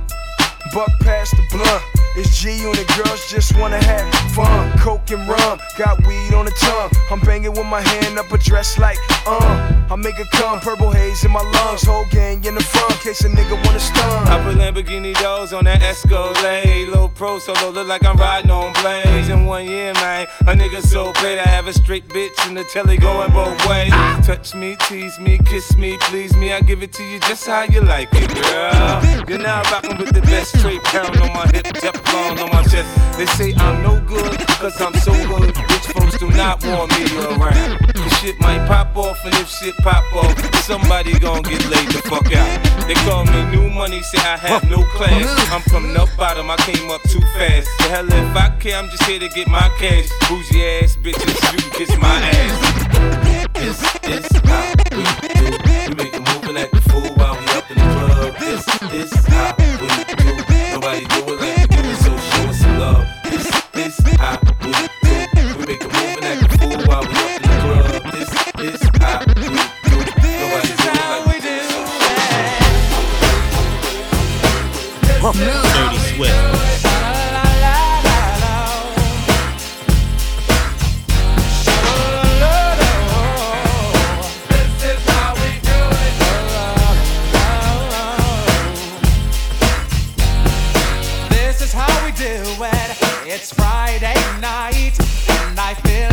Buck 0.73 0.91
past 1.01 1.33
the 1.33 1.43
blunt. 1.51 1.83
It's 2.17 2.41
G 2.41 2.63
unit 2.63 2.87
girls 2.97 3.31
just 3.31 3.57
wanna 3.57 3.83
have 3.85 4.09
fun. 4.35 4.77
Coke 4.79 5.11
and 5.11 5.29
rum, 5.29 5.61
got 5.79 6.05
weed 6.07 6.35
on 6.35 6.45
the 6.45 6.51
tongue. 6.53 6.91
I'm 7.11 7.21
banging 7.21 7.53
with 7.53 7.67
my 7.67 7.81
hand 7.81 8.19
up 8.19 8.33
a 8.33 8.39
dress 8.39 8.79
like, 8.79 8.99
Uh, 9.33 9.87
I 9.91 9.95
make 9.95 10.19
it 10.19 10.29
come, 10.33 10.59
purple 10.59 10.91
haze 10.91 11.25
in 11.25 11.31
my 11.31 11.41
lungs, 11.41 11.83
whole 11.83 12.05
gang 12.11 12.45
in 12.45 12.57
the 12.57 12.63
front, 12.63 12.95
case 13.01 13.21
a 13.23 13.29
nigga 13.29 13.55
wanna 13.65 13.79
stun. 13.79 14.27
I 14.27 14.43
put 14.43 14.57
Lamborghini 14.57 15.15
doors 15.21 15.53
on 15.53 15.67
that 15.67 15.83
Escalade. 15.83 16.89
Low 16.89 17.07
pro 17.07 17.39
solo, 17.39 17.71
look 17.71 17.87
like 17.87 18.05
I'm 18.05 18.17
riding 18.17 18.51
on 18.51 18.75
planes. 18.75 19.29
In 19.29 19.47
one 19.47 19.67
year, 19.67 19.93
man, 19.95 20.27
a 20.41 20.55
nigga 20.55 20.83
so 20.83 21.13
paid. 21.13 21.39
I 21.39 21.47
have 21.47 21.69
a 21.69 21.73
straight 21.73 22.09
bitch 22.09 22.49
in 22.49 22.55
the 22.55 22.65
telly 22.65 22.97
going 22.97 23.31
both 23.33 23.55
ways. 23.69 23.93
Touch 24.27 24.53
me, 24.57 24.75
tease 24.89 25.21
me, 25.21 25.39
kiss 25.39 25.77
me, 25.77 25.97
please 26.09 26.35
me. 26.35 26.53
I 26.53 26.61
give 26.61 26.83
it 26.83 26.93
to 26.95 27.05
you 27.05 27.21
just 27.21 27.47
how 27.47 27.63
you 27.63 27.83
like 27.83 28.09
it, 28.13 28.35
girl. 28.35 29.25
You're 29.29 29.39
now 29.39 29.63
rocking 29.71 29.97
with 29.97 30.13
the 30.13 30.23
best 30.23 30.59
straight 30.59 30.83
pound 30.85 31.17
on 31.19 31.33
my 31.33 31.47
hip, 31.55 31.67
Teflon 31.67 32.43
on 32.43 32.51
my 32.51 32.65
chest. 32.65 32.89
They 33.17 33.27
say 33.27 33.55
I'm 33.55 33.81
no 33.85 34.01
good, 34.01 34.39
cause 34.59 34.81
I'm 34.81 34.95
so 34.95 35.13
good. 35.13 35.57
Rich 35.57 35.87
folks 35.95 36.19
do 36.19 36.31
not 36.31 36.65
want 36.65 36.91
me 36.99 37.05
around. 37.17 38.00
Shit 38.21 38.39
might 38.39 38.67
pop 38.69 38.95
off, 38.99 39.25
and 39.25 39.33
if 39.37 39.49
shit 39.49 39.75
pop 39.79 40.05
off, 40.15 40.55
somebody 40.57 41.19
gon' 41.19 41.41
get 41.41 41.65
laid 41.71 41.89
the 41.89 42.03
fuck 42.05 42.31
out. 42.37 42.87
They 42.87 42.93
call 43.09 43.25
me 43.25 43.45
new 43.51 43.71
money, 43.71 44.03
say 44.03 44.19
I 44.19 44.37
have 44.37 44.69
no 44.69 44.83
class. 44.93 45.51
I'm 45.51 45.63
from 45.63 45.95
the 45.95 46.07
bottom, 46.19 46.51
I 46.51 46.57
came 46.59 46.91
up 46.91 47.01
too 47.05 47.23
fast. 47.33 47.67
The 47.79 47.85
hell 47.85 48.05
if 48.05 48.37
I 48.37 48.51
care, 48.61 48.77
I'm 48.77 48.91
just 48.91 49.05
here 49.05 49.21
to 49.21 49.29
get 49.31 49.49
my 49.49 49.71
cash. 49.79 50.07
Bougie 50.29 50.63
ass 50.63 50.97
bitches, 50.97 51.53
you 51.53 51.59
can 51.63 51.71
kiss 51.79 51.97
my 51.97 52.21
ass. 52.21 53.51
This 53.55 53.81
is 54.05 54.43
how 54.45 54.69
we 54.77 54.85
do. 54.91 55.01
We 55.89 55.95
make 55.95 56.15
a 56.15 56.21
move 56.21 56.45
and 56.45 56.59
act 56.59 56.73
the 56.73 56.83
fool 56.93 57.15
while 57.17 57.41
we 57.41 57.47
up 57.57 57.71
in 57.71 57.79
the 57.79 57.85
club. 57.89 58.37
This 58.39 58.65
is 58.93 59.27
how 59.29 59.57
Dirty 75.21 75.99
Swift. 75.99 76.33
This 91.29 91.61
is 91.61 91.73
how 91.75 92.07
we 92.07 92.13
do 92.13 92.25
it. 92.25 92.97
It's 93.27 93.53
Friday 93.53 94.15
night, 94.41 94.99
and 95.29 95.61
I 95.61 95.75
feel 95.75 96.10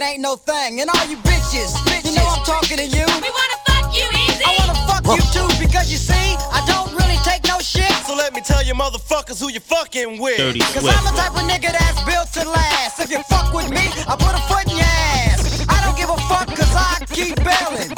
it 0.00 0.04
ain't 0.04 0.20
no 0.20 0.36
thing. 0.36 0.80
And 0.80 0.88
all 0.88 1.06
you 1.06 1.16
bitches, 1.18 1.76
you 2.04 2.14
know 2.16 2.24
I'm 2.24 2.44
talking 2.44 2.78
to 2.78 2.86
you. 2.86 3.04
We 3.20 3.30
wanna 3.30 3.58
fuck 3.68 3.92
you 3.92 4.06
easy. 4.24 4.44
I 4.44 4.56
wanna 4.58 4.78
fuck 4.88 5.04
you 5.04 5.22
too, 5.32 5.48
because 5.60 5.92
you 5.92 5.98
see, 5.98 6.36
I 6.52 6.64
don't 6.66 6.92
really 6.96 7.18
take 7.24 7.44
no 7.44 7.58
shit. 7.60 7.90
So 8.06 8.14
let 8.14 8.32
me 8.32 8.40
tell 8.40 8.64
you 8.64 8.74
motherfuckers 8.74 9.40
who 9.40 9.50
you 9.50 9.60
fucking 9.60 10.20
with. 10.20 10.38
Dirty 10.38 10.60
Cause 10.60 10.88
I'm 10.88 11.04
the 11.04 11.12
type 11.20 11.36
of 11.36 11.44
nigga 11.44 11.72
that's 11.72 12.00
built 12.08 12.32
to 12.32 12.48
last. 12.48 13.00
If 13.00 13.10
you 13.10 13.22
fuck 13.28 13.52
with 13.52 13.68
me, 13.70 13.84
I 14.08 14.16
put 14.16 14.32
a 14.32 14.42
foot 14.48 14.64
in 14.70 14.78
your 14.78 14.94
ass. 15.20 15.66
I 15.68 15.76
don't 15.84 15.96
give 15.96 16.08
a 16.08 16.16
fuck 16.28 16.48
cause 16.48 16.72
I 16.74 17.04
keep 17.12 17.36
bailing, 17.44 17.88
bailing. 17.88 17.89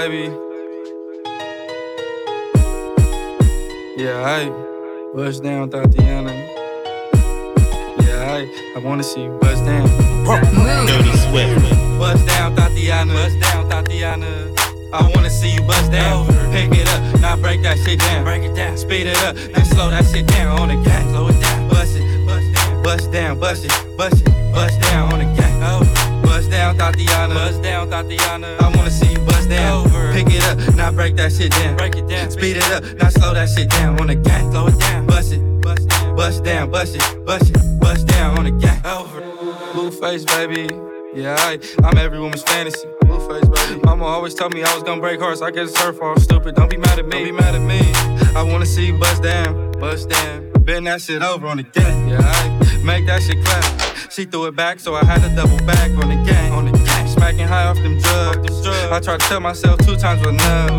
Baby. 0.00 0.32
Yeah, 3.98 4.24
I 4.24 4.48
bust 5.14 5.42
down 5.42 5.68
Thotiana. 5.68 6.32
Yeah, 8.00 8.32
I 8.32 8.48
I 8.76 8.78
wanna 8.82 9.02
see 9.02 9.24
you 9.24 9.38
bust 9.42 9.62
down. 9.66 9.86
Dirty 10.86 11.14
Swift. 11.28 11.60
Bust 11.98 12.26
down 12.26 12.56
Thotiana. 12.56 13.12
Bust 13.12 13.40
down 13.40 13.68
Thotiana. 13.68 14.58
I 14.94 15.12
wanna 15.14 15.28
see 15.28 15.52
you 15.52 15.60
bust 15.64 15.92
down. 15.92 16.26
Pick 16.50 16.72
it 16.72 16.88
up, 16.88 17.20
now 17.20 17.36
break 17.36 17.60
that 17.60 17.76
shit 17.84 17.98
down. 17.98 18.24
Break 18.24 18.42
it 18.42 18.56
down. 18.56 18.78
Speed 18.78 19.06
it 19.06 19.18
up, 19.18 19.36
then 19.36 19.66
slow 19.66 19.90
that 19.90 20.06
shit 20.06 20.26
down 20.28 20.58
on 20.60 20.68
the 20.68 20.76
gang. 20.76 21.10
Slow 21.10 21.28
it 21.28 21.38
down. 21.42 21.68
Bust 21.68 21.96
it, 21.96 22.26
bust 22.26 22.54
down, 22.54 22.82
bust 22.82 23.12
down, 23.12 23.38
bust 23.38 23.64
it, 23.66 23.96
bust 23.98 24.22
it, 24.26 24.54
bust 24.54 24.80
down 24.80 25.12
on 25.12 25.18
the 25.18 25.26
gang. 25.36 25.60
Bust 26.22 26.50
down. 26.50 26.74
down, 26.74 26.94
Thotiana. 26.94 27.34
Bust 27.34 27.62
down, 27.62 27.90
Thotiana. 27.90 28.58
I 28.62 28.74
wanna 28.74 28.90
see 28.90 29.12
you 29.12 29.29
down. 29.50 29.90
Pick 30.12 30.28
it 30.30 30.42
up, 30.44 30.74
now 30.74 30.90
break 30.90 31.16
that 31.16 31.32
shit 31.32 31.50
down. 31.50 31.76
Break 31.76 31.96
it 31.96 32.08
down. 32.08 32.30
Speed 32.30 32.56
it 32.56 32.70
up, 32.70 32.82
now 32.98 33.08
slow 33.10 33.34
that 33.34 33.48
shit 33.48 33.68
down 33.68 34.00
on 34.00 34.06
the 34.06 34.14
gang. 34.14 34.50
Slow 34.50 34.68
it 34.68 34.78
down. 34.78 35.06
Bust 35.06 35.32
it, 35.32 35.60
bust 35.60 35.88
down, 35.88 36.16
bust 36.16 36.44
down, 36.44 36.70
bust 36.70 36.96
it, 36.96 37.24
bust 37.26 37.50
it, 37.50 37.80
bust 37.80 38.06
down 38.06 38.38
on 38.38 38.44
the 38.44 38.52
gang. 38.52 38.80
Over. 38.86 39.20
Blueface, 39.72 40.26
baby. 40.26 40.68
Yeah, 41.12 41.36
I, 41.38 41.58
I'm 41.82 41.98
every 41.98 42.20
woman's 42.20 42.42
fantasy. 42.42 42.86
Blueface, 43.04 43.52
baby. 43.52 43.80
Mama 43.82 44.04
always 44.04 44.34
told 44.34 44.54
me 44.54 44.62
I 44.62 44.72
was 44.74 44.84
gonna 44.84 45.00
break 45.00 45.20
hearts. 45.20 45.42
I 45.42 45.50
guess 45.50 45.70
it's 45.70 45.80
her 45.82 45.92
fault. 45.92 46.20
Stupid. 46.20 46.54
Don't 46.54 46.70
be 46.70 46.76
mad 46.76 46.98
at 46.98 47.06
me. 47.06 47.10
Don't 47.10 47.24
be 47.24 47.32
mad 47.32 47.54
at 47.54 47.62
me. 47.62 47.80
I 48.36 48.42
wanna 48.42 48.66
see 48.66 48.86
you 48.86 48.98
bust 48.98 49.22
down, 49.22 49.72
bust 49.72 50.08
down. 50.08 50.52
Bend 50.60 50.86
that 50.86 51.02
shit 51.02 51.22
over 51.22 51.48
on 51.48 51.56
the 51.56 51.64
gang. 51.64 52.08
Yeah, 52.08 52.20
I 52.22 52.82
make 52.84 53.06
that 53.06 53.22
shit 53.22 53.44
clap. 53.44 54.10
She 54.10 54.24
threw 54.24 54.46
it 54.46 54.56
back, 54.56 54.78
so 54.78 54.94
I 54.94 55.04
had 55.04 55.20
to 55.22 55.34
double 55.34 55.58
back 55.66 55.90
on 55.92 56.08
the 56.08 56.30
gang. 56.30 56.52
On 56.52 56.64
the 56.66 56.72
gang. 56.72 56.79
Smacking 57.30 57.46
high 57.46 57.66
off 57.66 57.76
them 57.76 57.96
drugs. 58.00 58.66
I 58.66 58.98
try 58.98 59.16
to 59.16 59.28
tell 59.28 59.38
myself 59.38 59.78
two 59.86 59.94
times 59.94 60.20
was 60.20 60.30
enough. 60.30 60.74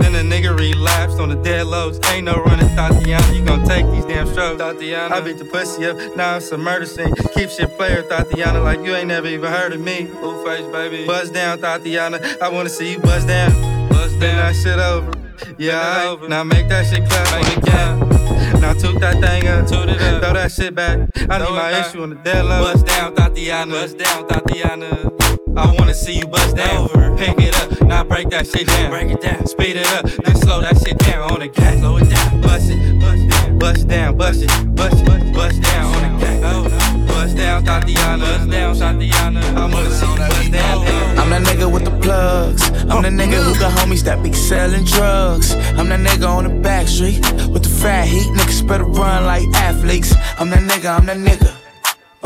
Then 0.00 0.12
the 0.12 0.24
nigga 0.34 0.58
relapsed 0.58 1.20
on 1.20 1.28
the 1.28 1.36
dead 1.36 1.68
lows. 1.68 2.00
Ain't 2.10 2.24
no 2.24 2.34
running, 2.34 2.66
Thotiana. 2.70 3.32
You 3.32 3.44
gon' 3.44 3.64
take 3.64 3.86
these 3.92 4.04
damn 4.06 4.26
strokes, 4.26 4.60
Thotiana. 4.60 5.12
I 5.12 5.20
beat 5.20 5.38
the 5.38 5.44
pussy 5.44 5.86
up, 5.86 6.16
now 6.16 6.38
it's 6.38 6.50
a 6.50 6.58
murder 6.58 6.84
scene. 6.84 7.14
Keep 7.32 7.50
shit 7.50 7.70
player, 7.76 8.02
Thotiana, 8.02 8.64
like 8.64 8.80
you 8.80 8.96
ain't 8.96 9.06
never 9.06 9.28
even 9.28 9.48
heard 9.48 9.72
of 9.72 9.80
me. 9.80 10.08
Blueface, 10.08 10.72
baby. 10.72 11.06
Buzz 11.06 11.30
down, 11.30 11.58
Thotiana. 11.58 12.42
I 12.42 12.48
wanna 12.48 12.68
see 12.68 12.94
you 12.94 12.98
buzz 12.98 13.24
down. 13.24 13.52
Buzz 13.88 14.10
down. 14.10 14.18
Bend 14.18 14.38
that 14.40 14.56
shit 14.56 14.80
over. 14.80 15.12
Yeah, 15.58 16.16
I, 16.20 16.26
now 16.26 16.42
make 16.42 16.68
that 16.70 16.86
shit 16.86 17.08
clap 17.08 17.32
on 17.32 18.10
the. 18.50 18.60
Now 18.60 18.72
toot 18.72 18.98
that 19.00 19.20
thing 19.20 19.46
up, 19.46 19.68
toot 19.68 19.90
it 19.90 20.02
up, 20.02 20.22
throw 20.24 20.32
that 20.32 20.50
shit 20.50 20.74
back. 20.74 21.08
I 21.30 21.38
need 21.38 21.50
my 21.50 21.86
issue 21.86 22.02
on 22.02 22.10
the 22.10 22.16
dead 22.16 22.44
low. 22.46 22.64
Buzz 22.64 22.82
down, 22.82 23.14
Thotiana. 23.14 23.70
Buzz 23.70 23.94
down, 23.94 24.26
Thotiana. 24.26 25.15
I 25.56 25.74
wanna 25.78 25.94
see 25.94 26.18
you 26.18 26.26
bust 26.26 26.54
down. 26.54 26.88
Pick 27.16 27.38
it 27.38 27.56
up, 27.56 27.80
now 27.82 28.04
break 28.04 28.28
that 28.30 28.46
shit 28.46 28.66
down. 28.66 28.90
Break 28.90 29.10
it 29.10 29.22
down, 29.22 29.46
speed 29.46 29.76
it 29.76 29.86
up, 29.94 30.04
then 30.04 30.36
slow 30.36 30.60
that 30.60 30.76
shit 30.82 30.98
down 30.98 31.30
on 31.32 31.40
the 31.40 31.48
gang. 31.48 31.78
Slow 31.80 31.96
it 31.96 32.10
down, 32.10 32.40
bust 32.42 32.70
it, 32.70 33.00
bust 33.00 33.28
down, 33.28 33.58
bust 33.58 33.88
down, 33.88 34.16
bust 34.16 34.42
it, 34.42 34.74
bust 34.74 35.02
it, 35.02 35.34
bust 35.34 35.62
down 35.62 35.94
on 35.94 36.18
the 36.18 36.24
gang. 36.24 37.06
Bust 37.06 37.36
down, 37.38 37.64
Thotiana. 37.64 38.20
Bust 38.20 38.50
down, 38.50 38.74
Thotiana. 38.76 39.42
I 39.56 39.72
wanna 39.72 39.90
see 39.90 40.06
you 40.06 40.16
bust 40.16 40.52
down. 40.52 41.18
I'm 41.18 41.30
that 41.30 41.42
nigga 41.42 41.72
with 41.72 41.84
the 41.84 41.98
plugs. 42.02 42.68
I'm 42.90 43.02
the 43.02 43.08
nigga 43.08 43.42
who 43.42 43.58
got 43.58 43.72
homies 43.78 44.02
that 44.04 44.22
be 44.22 44.32
selling 44.34 44.84
drugs. 44.84 45.54
I'm 45.78 45.88
that 45.88 46.00
nigga 46.00 46.28
on 46.28 46.44
the 46.44 46.50
back 46.50 46.86
street 46.86 47.20
with 47.48 47.62
the 47.62 47.70
fat 47.70 48.06
heat. 48.06 48.26
Niggas 48.34 48.68
better 48.68 48.84
run 48.84 49.24
like 49.24 49.48
athletes. 49.54 50.14
I'm 50.38 50.50
that 50.50 50.60
nigga, 50.60 50.98
I'm 50.98 51.06
that 51.06 51.16
nigga. 51.16 51.65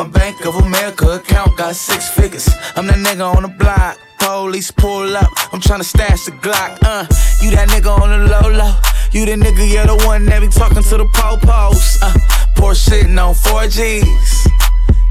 My 0.00 0.08
Bank 0.08 0.46
of 0.46 0.54
America 0.54 1.16
account 1.16 1.58
got 1.58 1.76
six 1.76 2.08
figures. 2.08 2.48
I'm 2.74 2.86
that 2.86 2.96
nigga 2.96 3.36
on 3.36 3.42
the 3.42 3.48
block. 3.48 3.98
Police 4.18 4.70
pull 4.70 5.14
up. 5.14 5.28
I'm 5.52 5.60
tryna 5.60 5.84
stash 5.84 6.24
the 6.24 6.30
Glock. 6.30 6.78
Uh, 6.80 7.04
you 7.42 7.50
that 7.50 7.68
nigga 7.68 7.92
on 8.00 8.08
the 8.08 8.24
low 8.24 8.48
low. 8.48 8.72
You 9.12 9.26
the 9.26 9.32
nigga, 9.32 9.70
yeah, 9.70 9.84
the 9.84 10.02
one 10.06 10.24
that 10.24 10.40
be 10.40 10.48
talking 10.48 10.82
to 10.82 10.96
the 10.96 11.04
po-pos. 11.12 12.00
Uh, 12.00 12.14
poor 12.56 12.72
shitting 12.72 13.20
on 13.22 13.34
4Gs. 13.34 14.48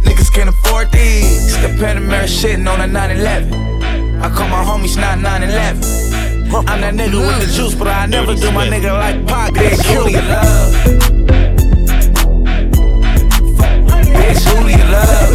Niggas 0.05 0.33
can't 0.33 0.49
afford 0.49 0.91
these. 0.91 1.53
The 1.61 1.67
Panamera 1.77 2.25
shitting 2.25 2.67
on 2.67 2.81
a 2.81 2.87
911. 2.87 4.23
I 4.23 4.29
call 4.33 4.49
my 4.49 4.63
homies 4.65 4.97
not 4.97 5.19
911. 5.19 6.65
I'm 6.67 6.81
that 6.81 6.95
nigga 6.95 7.13
with 7.13 7.47
the 7.47 7.53
juice, 7.53 7.75
but 7.75 7.89
I 7.89 8.07
never 8.07 8.33
do 8.33 8.51
my 8.51 8.67
nigga 8.67 8.89
like. 8.97 9.53
Bitch, 9.53 9.85
who 9.85 10.05
do 10.05 10.11
you 10.11 10.21
love? 10.23 11.18
Bitch, 14.30 14.45
who 14.45 14.57
do 14.63 14.69
you 14.69 14.86
love? 14.91 15.34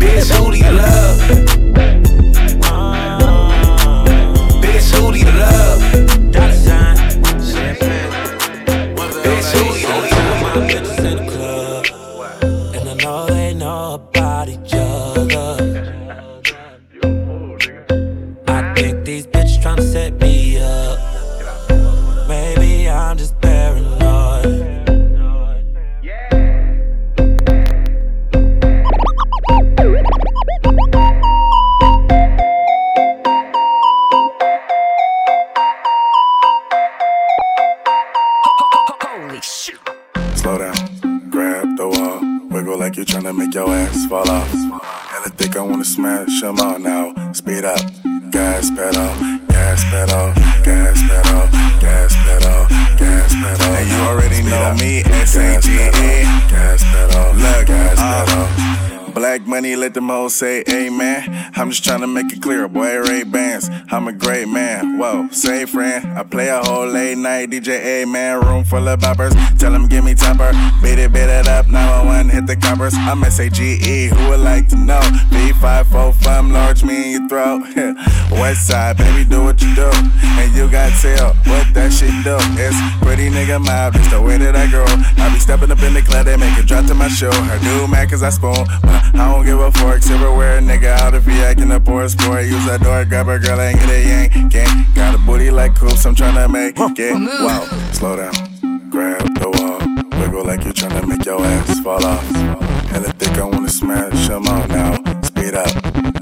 Bitch, 0.00 0.30
who 0.34 0.50
do 0.50 0.56
you 0.58 0.72
love? 0.72 1.18
Bitch, 4.60 4.88
who 4.98 5.12
do 5.12 5.18
you 5.18 5.30
love? 5.38 5.63
Say 60.34 60.64
amen. 60.68 61.52
I'm 61.54 61.70
just 61.70 61.84
tryna 61.84 62.12
make 62.12 62.32
it 62.32 62.42
clear, 62.42 62.66
boy, 62.66 62.98
Ray 62.98 63.22
Bans. 63.22 63.70
I'm 63.90 64.08
a 64.08 64.12
great 64.12 64.48
man, 64.48 64.63
night 67.46 67.62
DJ, 67.62 68.02
a 68.02 68.06
man, 68.06 68.40
room 68.40 68.64
full 68.64 68.88
of 68.88 69.00
boppers. 69.00 69.32
Tell 69.58 69.72
them 69.72 69.86
give 69.88 70.04
me 70.04 70.14
temper, 70.14 70.52
beat 70.82 70.98
it, 70.98 71.12
beat 71.12 71.28
it 71.28 71.48
up, 71.48 71.68
911, 71.68 72.28
hit 72.28 72.46
the 72.46 72.56
coppers. 72.56 72.94
I'm 72.94 73.22
S-A-G-E, 73.24 74.08
who 74.08 74.28
would 74.28 74.40
like 74.40 74.68
to 74.68 74.76
know? 74.76 75.00
B545, 75.30 76.52
large 76.52 76.84
me 76.84 77.14
in 77.14 77.20
your 77.20 77.28
throat. 77.28 77.62
West 78.32 78.66
side, 78.66 78.96
baby, 78.96 79.28
do 79.28 79.42
what 79.42 79.60
you 79.60 79.74
do. 79.74 79.90
And 80.40 80.54
you 80.54 80.70
got 80.70 80.92
tail, 81.00 81.34
what 81.46 81.66
that 81.74 81.92
shit 81.92 82.12
do? 82.24 82.36
It's 82.60 82.76
pretty 83.02 83.30
nigga 83.30 83.64
mouth, 83.64 83.96
it's 83.96 84.10
the 84.10 84.20
way 84.20 84.38
that 84.38 84.56
I 84.56 84.66
grow. 84.68 84.86
I 84.88 85.32
be 85.32 85.38
stepping 85.38 85.70
up 85.70 85.82
in 85.82 85.94
the 85.94 86.02
club, 86.02 86.26
they 86.26 86.36
make 86.36 86.56
it 86.58 86.66
drop 86.66 86.86
to 86.86 86.94
my 86.94 87.08
show. 87.08 87.30
I 87.30 87.58
do 87.62 87.88
mad 87.88 88.10
cause 88.10 88.22
I 88.22 88.30
spoon, 88.30 88.66
I 88.84 89.32
don't 89.32 89.44
give 89.44 89.60
a 89.60 89.70
fork. 89.72 90.02
Silverware, 90.02 90.60
nigga, 90.60 90.96
out 91.00 91.14
if 91.14 91.24
he 91.26 91.32
acting 91.40 91.70
a 91.72 91.80
poor 91.80 92.08
sport. 92.08 92.44
Use 92.44 92.64
that 92.66 92.82
door, 92.82 93.04
grab 93.04 93.28
a 93.28 93.38
girl, 93.38 93.60
ain't 93.60 93.78
get 93.80 93.90
a 93.90 94.02
yank. 94.02 94.52
Gang, 94.52 94.68
a 94.68 94.83
like 95.54 95.74
coops, 95.76 96.04
I'm 96.04 96.14
tryna 96.14 96.50
make 96.50 96.74
it. 96.78 97.14
Wow, 97.14 97.64
slow 97.92 98.16
down, 98.16 98.32
grab 98.90 99.22
the 99.38 99.48
wall. 99.54 99.78
Wiggle 100.20 100.44
like 100.44 100.64
you're 100.64 100.72
tryna 100.72 101.06
make 101.06 101.24
your 101.24 101.40
ass 101.44 101.80
fall 101.80 102.04
off. 102.04 102.24
Hella 102.90 103.10
thick, 103.18 103.38
I 103.38 103.44
wanna 103.44 103.68
smash 103.68 104.28
them 104.28 104.46
all 104.48 104.66
now. 104.68 104.94
Speed 105.22 105.54
up, 105.54 105.70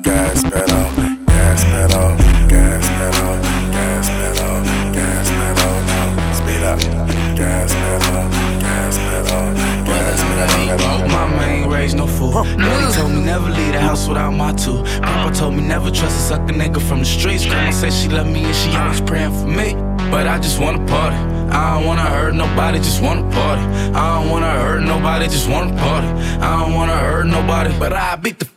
gas 0.03 0.43
pedal, 0.45 0.85
gas 1.27 1.65
pedal, 1.65 2.17
gas 2.49 2.85
pedal, 2.85 3.37
gas 3.73 4.09
pedal, 4.09 4.61
gas 4.93 5.29
pedal. 5.29 5.77
Now 5.89 6.33
speed 6.35 6.63
up, 6.63 6.79
gas 7.37 7.73
pedal, 7.73 8.29
gas 8.61 8.97
pedal, 8.99 9.55
gas 9.89 10.21
pedal. 10.23 11.09
Mama 11.09 11.43
ain't 11.43 11.71
raised 11.73 11.97
no 11.97 12.07
fool. 12.07 12.45
Daddy 12.45 12.93
told 12.95 13.13
me 13.13 13.25
never 13.25 13.49
leave 13.49 13.72
the 13.72 13.72
house 13.93 14.09
without 14.09 14.31
my 14.31 14.53
two. 14.53 14.83
Papa 15.03 15.35
told 15.35 15.55
me 15.55 15.63
never 15.63 15.91
trust 15.91 16.17
a 16.17 16.23
sucker 16.31 16.55
nigga 16.61 16.81
from 16.89 17.01
the 17.01 17.05
streets. 17.05 17.45
Grandma 17.45 17.73
said 17.73 17.93
she 17.93 18.09
love 18.09 18.27
me 18.27 18.43
and 18.45 18.57
she 18.57 18.71
always 18.75 19.03
praying 19.03 19.33
for 19.39 19.47
me. 19.61 19.75
But 20.11 20.27
I 20.27 20.39
just 20.39 20.59
wanna 20.61 20.83
party. 20.87 21.17
I 21.61 21.75
don't 21.75 21.87
wanna 21.87 22.09
hurt 22.17 22.35
nobody, 22.35 22.79
just 22.79 23.03
wanna 23.03 23.25
party. 23.31 23.63
I 24.03 24.05
don't 24.15 24.31
wanna 24.31 24.53
hurt 24.65 24.83
nobody, 24.95 25.27
just 25.27 25.49
wanna 25.49 25.77
party. 25.77 26.09
I 26.49 26.51
don't 26.61 26.75
wanna 26.75 26.97
hurt 26.97 27.27
nobody, 27.27 27.71
but 27.79 27.93
I 27.93 28.17
beat 28.17 28.39
the 28.39 28.52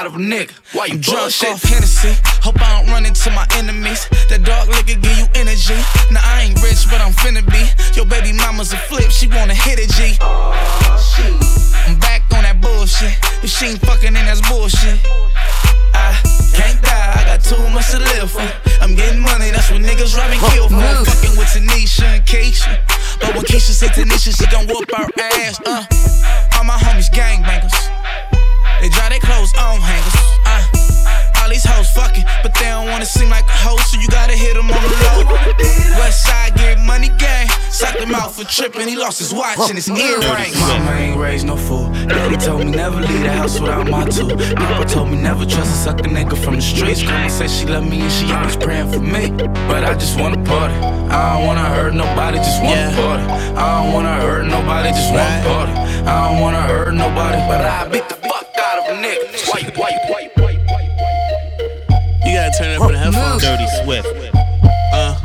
fuck 0.00 0.06
out 0.06 0.06
of 0.06 0.14
a 0.14 0.22
nigga. 0.22 0.52
Why 0.72 0.86
you 0.86 0.98
drunk 0.98 1.32
shit? 1.32 1.50
off 1.50 1.62
Hennessy. 1.62 2.14
Hope 2.42 2.60
I 2.60 2.80
don't 2.80 2.92
run 2.92 3.06
into 3.06 3.30
my 3.30 3.46
enemies. 3.54 4.08
That 4.28 4.42
dog 4.44 4.68
liquor 4.68 5.00
give 5.00 5.18
you 5.18 5.26
energy. 5.34 5.76
Now 6.10 6.20
I 6.24 6.48
ain't 6.48 6.62
rich, 6.62 6.86
but 6.90 7.00
I'm 7.00 7.12
finna 7.12 7.44
be. 7.44 7.62
Your 7.96 8.06
baby 8.06 8.32
mama's 8.32 8.72
a 8.72 8.76
flip, 8.76 9.10
she 9.10 9.28
wanna 9.28 9.54
hit 9.54 9.78
a 9.78 9.86
G. 9.86 10.16
I'm 10.20 11.98
back 11.98 12.22
on 12.32 12.42
that 12.44 12.60
bullshit. 12.60 13.12
If 13.42 13.50
she 13.50 13.66
ain't 13.66 13.80
fucking, 13.80 14.12
then 14.12 14.26
that's 14.26 14.40
bullshit. 14.48 15.00
I 15.92 16.16
can't 16.54 16.80
die, 16.82 17.12
I 17.16 17.24
got 17.26 17.42
too 17.42 17.60
much 17.70 17.90
to 17.90 17.98
live 17.98 18.30
for. 18.30 18.46
I'm 18.80 18.94
getting 18.94 19.20
money, 19.20 19.50
that's 19.50 19.70
what 19.70 19.82
niggas 19.82 20.16
rob 20.16 20.30
and 20.30 20.40
kill 20.52 20.68
for. 20.68 20.80
I'm 20.80 21.04
fucking 21.04 21.36
with 21.36 21.50
Tanisha 21.52 22.04
and 22.04 22.24
Keisha. 22.24 22.78
But 23.20 23.34
when 23.34 23.44
Keisha 23.44 23.74
say 23.74 23.88
Tanisha, 23.88 24.32
she 24.32 24.46
gon' 24.48 24.66
whoop 24.66 24.88
our 24.96 25.08
ass. 25.44 25.60
Uh, 25.66 25.84
all 26.56 26.64
my 26.64 26.78
homies 26.78 27.10
gangbangers. 27.10 27.74
They 28.80 28.88
dry 28.88 29.10
their 29.10 29.20
clothes 29.20 29.52
on 29.60 29.78
hangers. 29.80 30.16
Uh, 30.46 30.64
all 31.42 31.50
these 31.50 31.64
hoes 31.64 31.90
fucking, 31.92 32.24
but 32.42 32.54
they 32.54 32.64
don't 32.64 32.88
wanna 32.88 33.04
seem 33.04 33.28
like 33.28 33.44
a 33.44 33.52
hoe, 33.52 33.76
so 33.76 34.00
you 34.00 34.08
gotta 34.08 34.32
hit 34.32 34.54
them 34.54 34.70
on 34.70 34.82
the 34.82 34.96
low. 35.04 36.00
West 36.00 36.24
side 36.24 36.54
get 36.54 36.78
money 36.80 37.10
gang, 37.18 37.46
suck 37.70 37.98
them 37.98 38.14
out 38.14 38.32
for 38.32 38.44
tripping. 38.44 38.88
He 38.88 38.96
lost 38.96 39.18
his 39.18 39.34
watch 39.34 39.58
and 39.68 39.76
his 39.76 39.88
earring. 39.88 40.52
Mama 40.58 40.92
ain't 40.92 41.20
raised 41.20 41.46
no 41.46 41.56
fool. 41.56 41.92
Daddy 42.08 42.38
told 42.38 42.64
me 42.64 42.70
never 42.70 43.00
leave 43.00 43.22
the 43.22 43.32
house 43.32 43.60
without 43.60 43.88
my 43.90 44.08
two. 44.08 44.28
Papa 44.56 44.88
told 44.88 45.10
me 45.10 45.16
never 45.20 45.44
trust 45.44 45.72
a 45.76 45.78
sucker 45.84 46.08
nigga 46.08 46.36
from 46.42 46.56
the 46.56 46.62
streets. 46.62 47.02
Grandma 47.02 47.28
said 47.28 47.50
she 47.50 47.66
love 47.66 47.84
me 47.88 48.00
and 48.00 48.12
she 48.12 48.32
always 48.32 48.56
praying 48.56 48.90
for 48.90 49.00
me. 49.00 49.30
But 49.68 49.84
I 49.84 49.92
just 49.94 50.18
wanna 50.18 50.42
party. 50.44 50.74
I 50.74 51.36
don't 51.36 51.46
wanna 51.46 51.68
hurt 51.68 51.92
nobody, 51.94 52.38
just 52.38 52.62
wanna 52.62 52.96
party. 52.96 53.24
I 53.60 53.84
don't 53.84 53.92
wanna 53.92 54.14
hurt 54.20 54.46
nobody, 54.46 54.88
just 54.88 55.12
wanna 55.12 55.44
party. 55.44 55.72
I 56.08 56.28
don't 56.28 56.40
wanna 56.40 56.62
hurt 56.62 56.94
nobody, 56.94 57.38
but 57.48 57.60
I 57.60 57.88
beat 57.88 58.08
the 58.08 58.14
fuck 58.14 58.30
out 58.30 58.40
of 58.40 58.48
a 58.48 58.49
nigga. 59.00 59.48
Why 59.48 59.58
you, 59.60 59.70
why 59.76 59.88
you, 59.90 60.00
why 60.12 60.20
you, 60.20 60.30
why 60.36 60.50
you, 60.52 60.60
why 60.68 60.80
you? 60.82 60.90
You 62.28 62.36
gotta 62.36 62.52
turn 62.56 62.70
it 62.70 62.76
up 62.76 62.82
for 62.86 62.92
the 62.92 62.98
headphones. 62.98 63.42
Dirty 63.42 63.66
Swift. 63.82 64.08
Uh. 64.92 65.16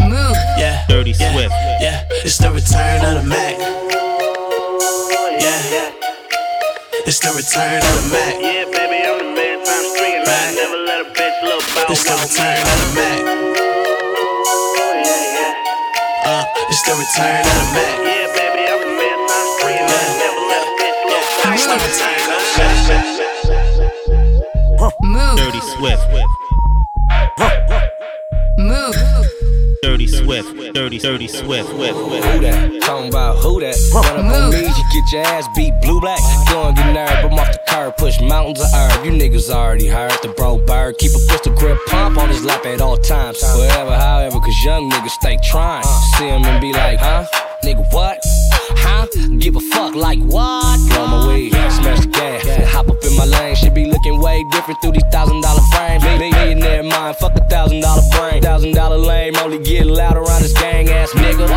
Move. 0.00 0.36
Yeah. 0.58 0.84
Dirty 0.88 1.12
yeah, 1.12 1.32
Swift. 1.32 1.54
Yeah. 1.80 2.06
It's 2.24 2.38
the 2.38 2.50
return 2.50 3.04
of 3.04 3.22
the 3.22 3.28
Mack. 3.28 3.58
Yeah. 5.40 5.92
It's 7.06 7.20
the 7.20 7.32
return 7.36 7.82
of 7.82 7.94
the 8.02 8.08
Mack. 8.12 8.34
Yeah, 8.40 8.64
baby, 8.72 9.04
I'm 9.04 9.18
the 9.18 9.24
man 9.36 9.64
time 9.64 9.84
stringing. 9.92 10.24
Right. 10.24 10.54
Never 10.56 10.76
let 10.88 11.00
a 11.04 11.08
bitch 11.12 11.42
look 11.44 11.62
bow 11.74 11.92
It's 11.92 12.04
the 12.04 12.16
return 12.16 12.64
of 12.64 12.78
the 12.80 12.88
Mack. 12.96 13.20
Uh, 16.26 16.44
it's 16.68 16.82
the 16.82 16.92
return 16.96 17.40
of 17.40 17.52
the 17.52 17.66
Mack. 17.74 18.13
Move. 25.02 25.36
Dirty 25.36 25.60
Swift. 25.60 26.02
Move. 28.58 28.94
Dirty 29.82 30.06
Swift. 30.06 30.74
Dirty, 30.74 30.98
dirty 30.98 31.26
Swift. 31.26 31.68
Who 31.70 31.80
that? 32.40 32.80
Talking 32.82 33.08
about 33.08 33.38
who 33.38 33.58
that? 33.58 33.76
Run 33.92 34.04
up 34.04 34.34
on 34.34 34.50
me, 34.50 34.60
you 34.60 34.84
get 34.92 35.12
your 35.12 35.22
ass 35.22 35.48
beat 35.56 35.74
blue 35.82 36.00
black. 36.00 36.20
Go 36.48 36.68
and 36.68 36.76
get 36.76 36.92
nerve, 36.92 37.24
I'm 37.24 37.38
off 37.38 37.50
the 37.50 37.60
curb, 37.66 37.96
push 37.96 38.20
mountains 38.20 38.60
of 38.60 38.72
herb. 38.72 39.04
You 39.04 39.10
niggas 39.10 39.50
already 39.50 39.88
heard 39.88 40.12
the 40.22 40.28
bro 40.28 40.58
bird. 40.58 40.98
Keep 40.98 41.10
a 41.10 41.18
pistol 41.28 41.54
grip 41.56 41.78
pump 41.88 42.18
on 42.18 42.28
his 42.28 42.44
lap 42.44 42.64
at 42.66 42.80
all 42.80 42.98
times. 42.98 43.42
Wherever, 43.42 43.96
however, 43.96 44.38
cause 44.38 44.64
young 44.64 44.90
niggas 44.90 45.10
stay 45.10 45.38
trying. 45.42 45.82
See 46.18 46.28
him 46.28 46.44
and 46.44 46.60
be 46.60 46.72
like, 46.72 47.00
huh? 47.00 47.26
Nigga, 47.64 47.92
what? 47.94 48.18
Huh? 48.76 49.06
Give 49.38 49.56
a 49.56 49.60
fuck 49.60 49.94
like 49.94 50.18
what? 50.20 50.78
Blow 50.90 51.06
my 51.06 51.28
weed, 51.28 51.50
smash 51.50 52.00
the 52.00 52.08
gas, 52.08 52.46
and 52.46 52.62
hop 52.64 52.88
up 52.88 53.02
in 53.02 53.16
my 53.16 53.24
lane. 53.24 53.54
Should 53.56 53.74
be 53.74 53.86
looking 53.86 54.20
way 54.20 54.44
different 54.50 54.80
through 54.82 54.92
these 54.92 55.08
thousand 55.10 55.40
dollar 55.40 55.62
frames. 55.72 56.04
Me- 56.04 56.18
Millionaire 56.18 56.82
mind, 56.82 57.16
fuck 57.16 57.34
a 57.36 57.44
thousand 57.48 57.80
dollar 57.80 58.02
brain. 58.12 58.42
Thousand 58.42 58.74
dollar 58.74 58.98
lame, 58.98 59.36
only 59.36 59.58
get 59.58 59.86
loud 59.86 60.16
around 60.16 60.42
this 60.42 60.52
gang 60.52 60.88
ass 60.90 61.10
nigga. 61.12 61.48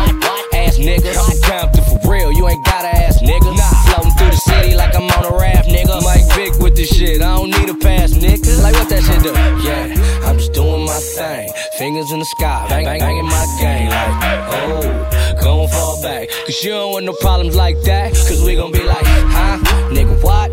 Ass 0.54 0.78
nigga. 0.78 1.12
I'm 1.12 1.38
Compton 1.42 1.84
for 1.84 2.10
real, 2.10 2.32
you 2.32 2.48
ain't 2.48 2.64
got 2.64 2.82
to 2.82 2.88
ass 2.88 3.20
nigga. 3.22 3.52
Floating 3.92 4.12
through 4.12 4.17
city 4.38 4.74
like 4.74 4.94
I'm 4.94 5.04
on 5.04 5.32
a 5.32 5.36
raft, 5.36 5.68
nigga. 5.68 6.02
Mike 6.02 6.26
Vick 6.34 6.58
with 6.60 6.76
this 6.76 6.88
shit, 6.88 7.22
I 7.22 7.36
don't 7.36 7.50
need 7.50 7.68
a 7.68 7.74
pass, 7.74 8.12
nigga. 8.12 8.62
Like 8.62 8.74
what 8.74 8.88
that 8.88 9.02
shit 9.02 9.22
do? 9.22 9.32
Yeah, 9.66 10.28
I'm 10.28 10.38
just 10.38 10.52
doing 10.52 10.84
my 10.84 10.98
thing. 10.98 11.50
Fingers 11.78 12.10
in 12.12 12.18
the 12.18 12.24
sky, 12.24 12.66
bang, 12.68 12.84
bang, 12.84 13.00
banging 13.00 13.26
my 13.26 13.46
game. 13.60 13.90
Like, 13.90 14.48
oh, 14.54 15.38
gon' 15.42 15.68
fall 15.68 16.02
back. 16.02 16.28
Cause 16.46 16.62
you 16.64 16.70
don't 16.70 16.92
want 16.92 17.04
no 17.06 17.12
problems 17.20 17.56
like 17.56 17.80
that. 17.82 18.12
Cause 18.12 18.42
we 18.44 18.56
gon' 18.56 18.72
be 18.72 18.82
like, 18.82 19.06
huh? 19.06 19.58
Nigga, 19.90 20.22
what? 20.22 20.50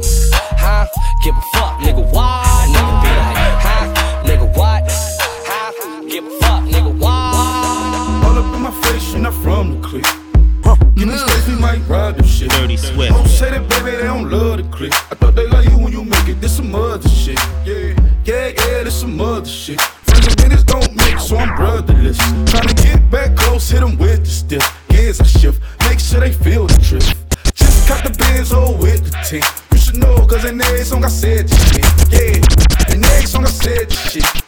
Huh? 0.57 0.87
Give 1.23 1.35
a 1.35 1.41
fuck, 1.53 1.79
nigga, 1.79 2.03
what? 2.11 2.45
Nigga 2.75 2.93
be 3.03 3.11
like, 3.23 3.37
huh? 3.67 4.23
Nigga, 4.23 4.57
what? 4.57 4.83
Huh? 5.49 6.07
Give 6.07 6.25
a 6.25 6.29
fuck, 6.41 6.63
nigga, 6.63 6.97
what? 6.97 7.11
All 8.25 8.37
up 8.37 8.55
in 8.55 8.61
my 8.61 8.71
face, 8.83 9.13
you're 9.13 9.21
not 9.21 9.33
from 9.33 9.81
the 9.81 9.87
clique. 9.87 10.14
Give 10.95 11.09
me 11.09 11.17
space, 11.17 11.47
we 11.47 11.55
might 11.55 11.81
ride 11.87 12.17
this 12.17 12.37
shit. 12.37 12.49
Dirty 12.51 12.77
Swift. 12.77 13.11
Don't 13.11 13.27
say 13.27 13.51
that, 13.51 13.67
baby, 13.69 13.97
they 13.97 14.03
don't 14.03 14.29
love 14.29 14.57
the 14.57 14.63
clique. 14.75 14.93
I 14.93 15.15
thought 15.15 15.35
they 15.35 15.47
like 15.47 15.67
you 15.69 15.77
when 15.77 15.91
you 15.91 16.03
make 16.03 16.27
it. 16.27 16.39
This 16.39 16.55
some 16.55 16.73
other 16.73 17.09
shit. 17.09 17.39
Yeah, 17.65 17.93
yeah, 18.23 18.47
yeah, 18.47 18.83
this 18.83 19.01
some 19.01 19.19
other 19.19 19.45
shit. 19.45 19.81
Friends 19.81 20.27
and 20.27 20.41
minutes 20.41 20.63
don't 20.63 20.95
mix, 20.95 21.25
so 21.25 21.37
I'm 21.37 21.55
brotherless. 21.55 22.17
Trying 22.49 22.69
to 22.69 22.75
get 22.75 23.11
back 23.11 23.35
close, 23.35 23.69
hit 23.69 23.81
them 23.81 23.97
with 23.97 24.23
the 24.23 24.29
stiff. 24.29 24.63
Gears 24.87 25.19
I 25.19 25.25
shift, 25.25 25.61
make 25.81 25.99
sure 25.99 26.21
they 26.21 26.31
feel 26.31 26.67
the 26.67 26.79
trip. 26.79 27.03
Just 27.53 27.87
cut 27.87 28.03
the 28.03 28.17
Benz 28.17 28.51
hole 28.51 28.77
with 28.77 29.03
the 29.03 29.11
tint. 29.27 29.45
You 29.71 29.77
should 29.77 29.97
know, 29.97 30.25
cause 30.25 30.45
in 30.45 30.61
every 30.61 30.83
song 30.83 31.03
I 31.03 31.09
said 31.09 31.49
this 31.49 31.73
shit. 31.73 31.85
Yeah, 32.11 32.95
in 32.95 33.03
every 33.03 33.27
song 33.27 33.43
I 33.43 33.49
said 33.49 33.89
this 33.89 34.11
shit. 34.11 34.44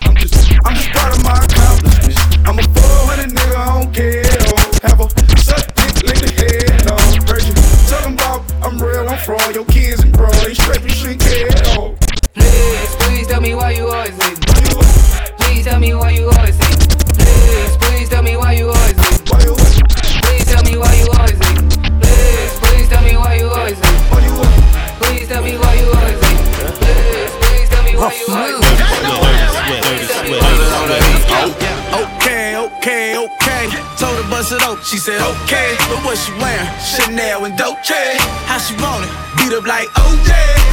What 36.18 36.26
she 36.26 36.34
wearing? 36.42 36.70
Chanel 36.82 37.46
and 37.46 37.58
Dolce. 37.58 38.18
How 38.50 38.58
she 38.58 38.74
want 38.82 39.06
it? 39.06 39.12
Beat 39.38 39.54
up 39.54 39.66
like 39.66 39.88
OJ. 40.02 40.32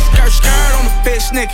Skirt, 0.08 0.32
skirt 0.32 0.72
on 0.78 0.84
the 0.88 0.94
fish, 1.04 1.28
nigga. 1.36 1.52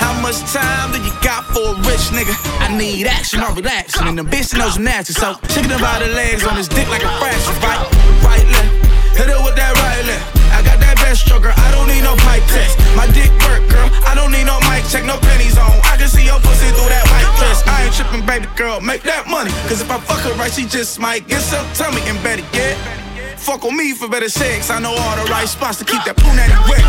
How 0.00 0.16
much 0.20 0.40
time 0.52 0.92
do 0.92 0.98
you 1.04 1.12
got 1.20 1.44
for 1.52 1.76
a 1.76 1.80
rich 1.84 2.08
nigga? 2.16 2.32
I 2.64 2.72
need 2.72 3.06
action, 3.06 3.40
I'm 3.40 3.54
relaxing, 3.54 4.08
and 4.08 4.18
the 4.18 4.22
bitch 4.24 4.56
knows 4.56 4.78
nasty. 4.78 5.12
So 5.12 5.36
shaking 5.48 5.72
about 5.72 6.00
her 6.00 6.08
legs 6.08 6.46
on 6.46 6.56
his 6.56 6.68
dick 6.68 6.88
like 6.88 7.04
a 7.04 7.12
fraction, 7.20 7.52
right? 7.60 7.84
Right 8.24 8.46
left, 8.48 8.72
hit 9.20 9.28
her 9.28 9.40
with 9.44 9.56
that 9.60 9.76
right 9.76 10.04
left. 10.08 10.24
I 10.56 10.64
got 10.64 10.80
that 10.80 10.96
best 10.96 11.28
stroker, 11.28 11.52
I 11.52 11.68
don't 11.76 11.86
need 11.92 12.00
no 12.00 12.16
pipe 12.24 12.42
test. 12.48 12.80
My 12.96 13.04
dick 13.12 13.28
work, 13.44 13.60
girl, 13.68 13.92
I 14.08 14.16
don't 14.16 14.32
need 14.32 14.48
no 14.48 14.56
mic 14.72 14.88
check, 14.88 15.04
no 15.04 15.20
pennies 15.20 15.60
on. 15.60 15.68
I 15.84 16.00
can 16.00 16.08
see 16.08 16.24
your 16.24 16.40
pussy 16.40 16.72
through 16.72 16.88
that 16.88 17.04
white 17.12 17.28
dress. 17.36 17.60
I 17.68 17.84
ain't 17.84 17.92
tripping, 17.92 18.24
baby 18.24 18.48
girl, 18.56 18.80
make 18.80 19.04
that 19.04 19.28
money. 19.28 19.52
Cause 19.68 19.84
if 19.84 19.90
I 19.92 20.00
fuck 20.00 20.24
her 20.24 20.32
right, 20.40 20.50
she 20.50 20.64
just 20.64 20.98
might 20.98 21.28
get 21.28 21.44
some 21.44 21.68
tummy 21.76 22.00
and 22.08 22.16
better 22.24 22.44
get. 22.56 22.99
Fuck 23.40 23.64
on 23.64 23.74
me 23.76 23.94
for 23.94 24.06
better 24.08 24.28
sex. 24.28 24.70
I 24.70 24.78
know 24.78 24.92
all 24.94 25.16
the 25.16 25.24
right 25.30 25.48
spots 25.48 25.78
to 25.78 25.84
keep 25.84 26.04
that 26.04 26.14
punani 26.14 26.54
wet. 26.68 26.84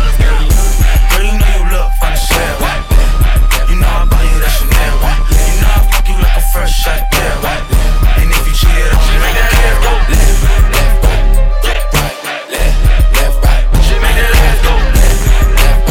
Girl, 1.10 1.24
you 1.24 1.32
know 1.40 1.48
you 1.58 1.64
look 1.74 1.90
for 1.98 2.06
the 2.06 2.14
shell. 2.14 2.60
You 3.66 3.76
know 3.80 3.88
I 3.88 4.04
buy 4.06 4.22
you 4.22 4.38
that 4.38 4.52
Chanel. 4.52 4.94
You 5.32 5.58
know 5.58 5.72
I 5.74 5.82
fuck 5.90 6.06
you 6.06 6.14
like 6.22 6.36
a 6.38 6.44
fresh 6.52 6.70
shot 6.70 7.08
girl. 7.10 7.42
And 8.20 8.30
if 8.30 8.46
you 8.46 8.54
cheated, 8.54 8.92
I'm 8.92 9.00
just 9.00 9.18
make 9.18 9.34
that 9.34 9.50
hair 9.58 9.74
go 9.82 9.90
left, 10.12 11.02
left, 11.66 11.90
right, 11.98 12.14
right, 12.22 12.46
left, 12.52 12.78
left, 13.16 13.42
right. 13.42 13.66
She 13.82 13.96
make 13.98 14.14
that 14.22 14.30
ass 14.30 14.62
go 14.62 14.76
left, 14.92 15.24
left, 15.56 15.82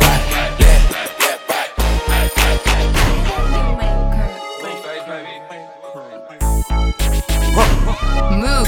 right, 0.00 0.24
right, 0.32 0.56
left, 0.64 0.96
left, 1.20 1.44
right. 1.44 1.74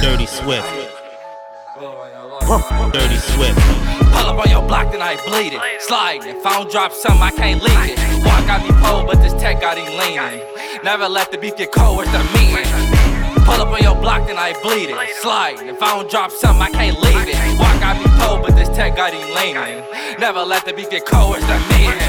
Dirty 0.03 0.27
Swift. 0.27 0.76
Dirty 2.47 3.17
Swift. 3.17 3.59
Pull 4.15 4.31
up 4.31 4.39
on 4.39 4.49
your 4.49 4.63
block, 4.63 4.93
then 4.93 5.03
I 5.03 5.17
bleed 5.27 5.53
it. 5.53 5.61
Sliding. 5.81 6.37
If 6.37 6.47
I 6.47 6.59
don't 6.59 6.71
drop 6.71 6.93
something, 6.93 7.21
I 7.21 7.33
can't 7.33 7.61
leave 7.61 7.77
it. 7.77 7.99
Walk 8.25 8.47
got 8.47 8.63
me 8.63 8.71
pulled, 8.87 9.09
but 9.09 9.21
this 9.21 9.33
tech 9.33 9.61
got 9.61 9.77
him 9.77 9.99
leaning. 9.99 10.47
Never 10.85 11.09
let 11.09 11.33
the 11.33 11.39
beef 11.39 11.57
get 11.57 11.73
cold, 11.73 11.97
where's 11.97 12.13
the 12.13 12.23
meeting? 12.39 12.63
Pull 13.45 13.61
up 13.61 13.69
on 13.69 13.83
your 13.83 13.97
block, 13.97 14.29
then 14.29 14.39
I 14.39 14.53
bleed 14.63 14.91
it. 14.91 15.17
Sliding. 15.21 15.67
If 15.67 15.83
I 15.83 15.97
don't 15.97 16.09
drop 16.09 16.31
something, 16.31 16.63
I 16.63 16.71
can't 16.71 17.01
leave 17.01 17.27
it. 17.27 17.59
Walk 17.59 17.81
got 17.81 17.99
me 17.99 18.07
pulled, 18.23 18.43
but 18.43 18.55
this 18.55 18.69
tech 18.77 18.95
got 18.95 19.13
him 19.13 19.27
leaning. 19.35 19.83
Never 20.21 20.45
let 20.45 20.65
the 20.65 20.73
beef 20.73 20.89
get 20.89 21.05
cold, 21.05 21.31
where's 21.31 21.47
the 21.47 21.59
meeting? 21.75 22.06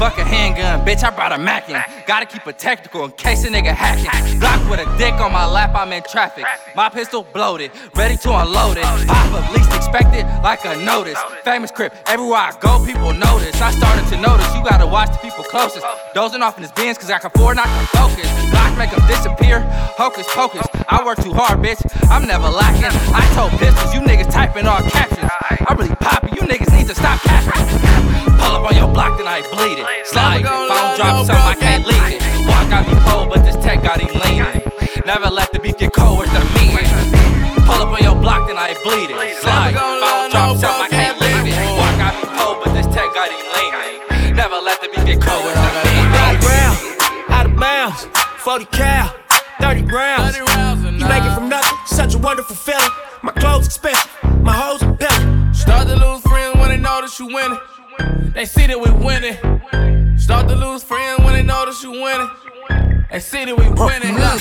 Fuck 0.00 0.16
a 0.16 0.24
handgun, 0.24 0.80
bitch, 0.86 1.04
I 1.04 1.10
brought 1.14 1.30
a 1.30 1.36
Mackin. 1.36 1.76
Gotta 2.06 2.24
keep 2.24 2.46
it 2.46 2.58
technical 2.58 3.04
in 3.04 3.10
case 3.12 3.44
a 3.44 3.48
nigga 3.48 3.74
hacking. 3.74 4.40
Block 4.40 4.58
with 4.70 4.80
a 4.80 4.88
dick 4.96 5.12
on 5.20 5.30
my 5.30 5.44
lap, 5.44 5.74
I'm 5.74 5.92
in 5.92 6.02
traffic. 6.04 6.46
My 6.74 6.88
pistol 6.88 7.22
bloated, 7.34 7.70
ready 7.94 8.16
to 8.24 8.32
unload 8.32 8.78
it. 8.78 8.84
Pop 9.06 9.34
up, 9.34 9.52
least 9.52 9.70
expected, 9.74 10.24
like 10.42 10.64
a 10.64 10.82
notice. 10.82 11.18
Famous 11.44 11.70
crip, 11.70 11.94
everywhere 12.06 12.38
I 12.38 12.56
go, 12.60 12.82
people 12.82 13.12
notice. 13.12 13.60
I 13.60 13.72
started 13.72 14.08
to 14.08 14.16
notice, 14.16 14.48
you 14.54 14.64
gotta 14.64 14.86
watch 14.86 15.12
the 15.12 15.18
people 15.18 15.44
closest. 15.44 15.84
Dozing 16.14 16.40
off 16.40 16.56
in 16.56 16.62
his 16.62 16.72
bins, 16.72 16.96
cause 16.96 17.10
I 17.10 17.18
can 17.18 17.30
afford 17.34 17.56
not 17.56 17.66
to 17.68 17.86
focus. 17.92 18.24
Block 18.48 18.78
make 18.78 18.92
them 18.92 19.06
disappear, 19.06 19.60
hocus 20.00 20.26
pocus. 20.32 20.66
I 20.88 21.04
work 21.04 21.22
too 21.22 21.34
hard, 21.34 21.60
bitch, 21.60 21.84
I'm 22.08 22.26
never 22.26 22.48
lacking. 22.48 22.88
I 23.12 23.20
told 23.36 23.52
pistols, 23.60 23.92
you 23.92 24.00
niggas 24.00 24.32
typing 24.32 24.64
all 24.64 24.80
captions. 24.80 25.28
I 25.28 25.76
really 25.76 25.94
poppin', 25.96 26.32
you 26.32 26.48
niggas 26.48 26.72
need 26.72 26.88
to 26.88 26.94
stop 26.94 27.20
capping. 27.20 27.68
Pull 28.40 28.56
up 28.56 28.64
on 28.64 28.74
your 28.74 28.88
block, 28.88 29.18
then 29.18 29.28
I 29.28 29.42
bleed 29.52 29.78
it. 29.78 29.89
Slide, 30.04 30.44
phone 30.44 30.96
drop 30.96 31.26
something, 31.26 31.34
I 31.34 31.54
can't 31.58 31.86
leave 31.86 32.02
it. 32.14 32.20
Boy, 32.46 32.52
I 32.52 32.68
got 32.70 32.86
me 32.86 32.94
cold, 33.06 33.28
but 33.30 33.44
this 33.44 33.56
tech 33.64 33.82
got 33.82 34.00
him 34.00 34.10
leaning. 34.22 34.62
Never 35.04 35.28
let 35.30 35.52
the 35.52 35.58
beef 35.58 35.78
get 35.78 35.92
cold, 35.92 36.18
where's 36.18 36.32
the 36.32 36.40
meeting? 36.54 36.86
Pull 37.66 37.82
up 37.82 37.90
on 37.90 38.02
your 38.02 38.14
block, 38.14 38.48
then 38.48 38.56
I 38.56 38.74
bleed 38.82 39.10
it. 39.10 39.36
Slide, 39.42 39.74
phone 39.74 40.30
drop 40.30 40.56
something, 40.58 40.82
I 40.82 40.88
can't 40.88 41.18
leave 41.20 41.46
it. 41.46 41.58
Boy, 41.74 41.82
I 41.82 41.94
got 41.98 42.14
me 42.18 42.26
cold, 42.38 42.56
but 42.64 42.72
this 42.74 42.86
tech 42.94 43.10
got 43.14 43.30
him 43.30 43.42
leaning. 43.54 44.36
Never 44.36 44.56
let 44.56 44.80
the 44.80 44.88
beef 44.88 45.04
get 45.06 45.20
cold, 45.20 45.42
where's 45.44 45.58
the 45.58 45.70
meeting? 45.84 46.10
round, 46.46 46.76
out 47.30 47.46
of 47.46 47.56
bounds, 47.56 48.06
40 48.38 48.64
cal, 48.66 49.14
30 49.60 49.82
rounds. 49.90 50.36
You 50.36 51.06
make 51.06 51.24
it 51.24 51.34
from 51.34 51.48
nothing, 51.48 51.78
such 51.86 52.14
a 52.14 52.18
wonderful 52.18 52.56
feeling. 52.56 52.94
My 53.22 53.32
clothes 53.32 53.66
expensive, 53.66 54.10
my 54.40 54.52
hoes 54.52 54.82
are 54.82 54.94
pilling. 54.96 55.52
Start 55.52 55.88
to 55.88 55.96
lose 55.96 56.22
friends 56.22 56.56
when 56.56 56.68
they 56.70 56.76
notice 56.78 57.18
you 57.18 57.26
winning. 57.26 57.58
They 58.34 58.44
see 58.44 58.66
that 58.66 58.78
we 58.80 58.90
winning. 58.90 59.36
Start 60.18 60.48
to 60.48 60.54
lose 60.56 60.82
friends 60.82 61.20
when 61.20 61.34
they 61.34 61.42
notice 61.42 61.82
you 61.82 61.90
winning. 61.90 62.30
They 63.10 63.20
see 63.20 63.44
that 63.44 63.56
we 63.56 63.68
winning. 63.68 64.14
Look. 64.16 64.40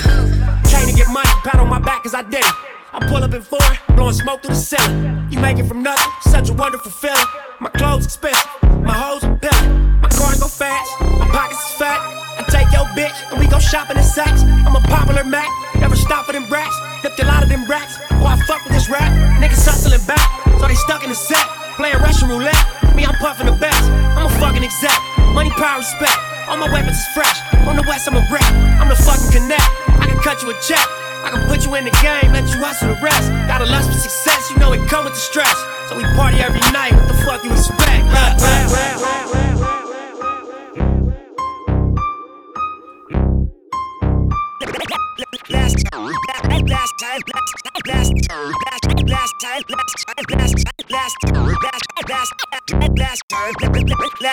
Came 0.70 0.88
to 0.88 0.96
get 0.96 1.08
money, 1.10 1.30
pat 1.44 1.56
on 1.56 1.68
my 1.68 1.80
back 1.80 2.04
cause 2.04 2.14
I 2.14 2.22
did 2.22 2.46
it. 2.46 2.54
I 2.94 3.08
pull 3.08 3.24
up 3.24 3.34
in 3.34 3.42
foreign, 3.42 3.78
blowing 3.96 4.14
smoke 4.14 4.42
through 4.42 4.56
the 4.56 4.60
ceiling. 4.60 5.28
You 5.32 5.40
make 5.40 5.58
it 5.58 5.66
from 5.66 5.84
nothing, 5.84 6.12
such 6.22 6.50
a 6.50 6.54
wonderful 6.54 6.92
feeling. 6.92 7.18
My 7.60 7.70
clothes 7.70 8.06
expensive, 8.06 8.50
my 8.82 8.94
hoes 8.94 9.24
are 9.24 9.36
pilling. 9.38 10.00
My 10.02 10.10
cars 10.10 10.40
go 10.40 10.48
fast, 10.48 11.02
my 11.02 11.28
pockets 11.32 11.60
is 11.60 11.78
fat. 11.78 12.29
Take 12.50 12.72
your 12.74 12.86
bitch 12.98 13.14
and 13.30 13.40
we 13.40 13.48
go 13.48 13.60
shopping 13.60 13.98
in 13.98 14.04
Saks. 14.04 14.42
I'm 14.66 14.76
a 14.76 14.82
popular 14.82 15.24
Mac, 15.24 15.48
never 15.78 15.96
stop 15.96 16.26
for 16.26 16.34
them 16.34 16.48
brats. 16.48 16.76
Dipped 17.02 17.20
a 17.20 17.26
lot 17.26 17.44
of 17.44 17.50
them 17.50 17.66
racks. 17.66 17.98
Oh, 18.20 18.26
I 18.26 18.36
fuck 18.48 18.64
with 18.64 18.74
this 18.74 18.90
rap. 18.90 19.10
Niggas 19.40 19.66
hustling 19.66 20.04
back, 20.06 20.26
so 20.60 20.68
they 20.68 20.76
stuck 20.76 21.04
in 21.04 21.10
the 21.10 21.16
set. 21.16 21.46
Playing 21.78 22.00
Russian 22.00 22.28
roulette. 22.28 22.60
Me, 22.96 23.06
I'm 23.06 23.16
puffing 23.16 23.46
the 23.46 23.54
best. 23.54 23.84
I'm 24.18 24.26
a 24.26 24.34
fucking 24.42 24.64
exec. 24.64 24.98
Money, 25.32 25.52
power, 25.52 25.80
respect. 25.80 26.18
All 26.50 26.58
my 26.58 26.68
weapons 26.74 26.98
is 26.98 27.08
fresh. 27.14 27.40
On 27.70 27.76
the 27.76 27.86
west, 27.88 28.08
I'm 28.10 28.18
a 28.18 28.26
wreck. 28.34 28.44
I'm 28.82 28.90
the 28.90 28.98
fucking 28.98 29.32
connect. 29.32 29.70
I 30.02 30.10
can 30.10 30.18
cut 30.20 30.42
you 30.42 30.50
a 30.50 30.58
check. 30.60 30.84
I 31.24 31.30
can 31.32 31.48
put 31.48 31.66
you 31.66 31.76
in 31.76 31.86
the 31.86 31.96
game, 32.02 32.32
let 32.32 32.48
you 32.50 32.60
hustle 32.64 32.90
the 32.90 33.00
rest. 33.02 33.30
Got 33.48 33.62
a 33.62 33.66
lust 33.66 33.92
for 33.92 33.98
success, 33.98 34.50
you 34.50 34.58
know 34.58 34.72
it 34.74 34.88
come 34.90 35.04
with 35.06 35.14
the 35.14 35.20
stress. 35.20 35.56
So 35.88 35.96
we 35.96 36.04
party 36.16 36.40
every 36.40 36.62
night. 36.72 36.94
What 36.94 37.08
the 37.08 37.14
fuck 37.26 37.44
you 37.44 37.52
expect? 37.52 38.06
Look, 38.06 38.40
Last 38.42 39.79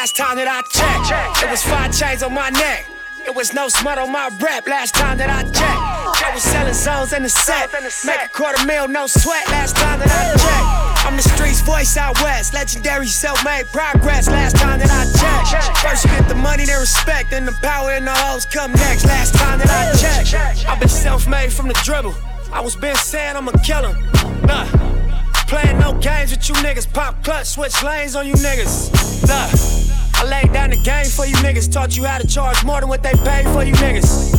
last 0.07 0.17
time, 0.17 0.37
that 0.37 0.47
I 0.47 0.63
checked, 0.71 1.43
it 1.43 1.51
was 1.51 1.63
five 1.63 1.91
chains 1.97 2.23
on 2.23 2.35
my 2.35 2.51
neck. 2.51 2.87
It 3.27 3.35
was 3.35 3.53
no 3.53 3.69
smut 3.69 3.99
on 3.99 4.13
my 4.13 4.31
rep 4.41 4.69
last 4.69 4.95
time 4.95 5.19
that 5.19 5.31
I 5.31 5.43
checked. 5.43 6.23
I 6.23 6.31
was 6.33 6.43
selling 6.43 6.75
zones 6.75 7.13
in 7.13 7.23
the 7.25 7.29
set. 7.29 7.73
Make 8.05 8.23
a 8.23 8.29
quarter 8.29 8.65
mil, 8.67 8.87
no 8.87 9.07
sweat 9.07 9.49
last 9.49 9.75
time 9.75 9.99
that 9.99 10.07
I 10.07 10.31
checked. 10.39 11.07
I'm 11.07 11.17
the 11.17 11.23
streets 11.23 11.61
voice 11.61 11.97
out 11.97 12.15
west. 12.23 12.55
Legendary 12.55 13.09
self 13.09 13.45
made 13.45 13.67
progress 13.73 14.29
last 14.29 14.57
time 14.57 14.79
that 14.79 14.91
I 14.91 15.03
checked. 15.19 15.79
First 15.79 16.05
you 16.05 16.11
get 16.11 16.29
the 16.29 16.37
money, 16.37 16.67
then 16.67 16.79
respect. 16.79 17.31
Then 17.31 17.47
the 17.47 17.57
power 17.63 17.93
and 17.93 18.07
the 18.07 18.15
hoes 18.15 18.47
come 18.47 18.73
next 18.73 19.05
last 19.07 19.35
time 19.35 19.59
that 19.59 19.71
I 19.71 19.97
checked. 19.99 20.67
I've 20.69 20.79
been 20.79 20.89
self 20.89 21.27
made 21.27 21.53
from 21.53 21.69
the 21.69 21.79
dribble. 21.85 22.15
I 22.53 22.61
was 22.61 22.77
been 22.77 22.97
saying 22.97 23.37
I'm 23.37 23.49
a 23.49 23.59
killer. 23.63 23.95
Nah. 24.47 24.67
Playing 25.47 25.79
no 25.79 25.93
games 26.01 26.31
with 26.31 26.49
you 26.49 26.55
niggas. 26.57 26.93
Pop 26.93 27.23
clutch, 27.23 27.47
switch 27.47 27.83
lanes 27.83 28.17
on 28.17 28.27
you 28.27 28.35
niggas. 28.35 28.91
Nah. 29.29 29.87
I 30.19 30.25
laid 30.29 30.53
down 30.53 30.71
the 30.71 30.77
game 30.83 31.07
for 31.07 31.27
you 31.27 31.37
niggas. 31.37 31.71
Taught 31.71 31.97
you 31.97 32.05
how 32.05 32.19
to 32.19 32.27
charge 32.27 32.65
more 32.65 32.81
than 32.81 32.89
what 32.89 33.03
they 33.03 33.13
paid 33.13 33.45
for 33.49 33.63
you 33.63 33.75
niggas. 33.75 34.35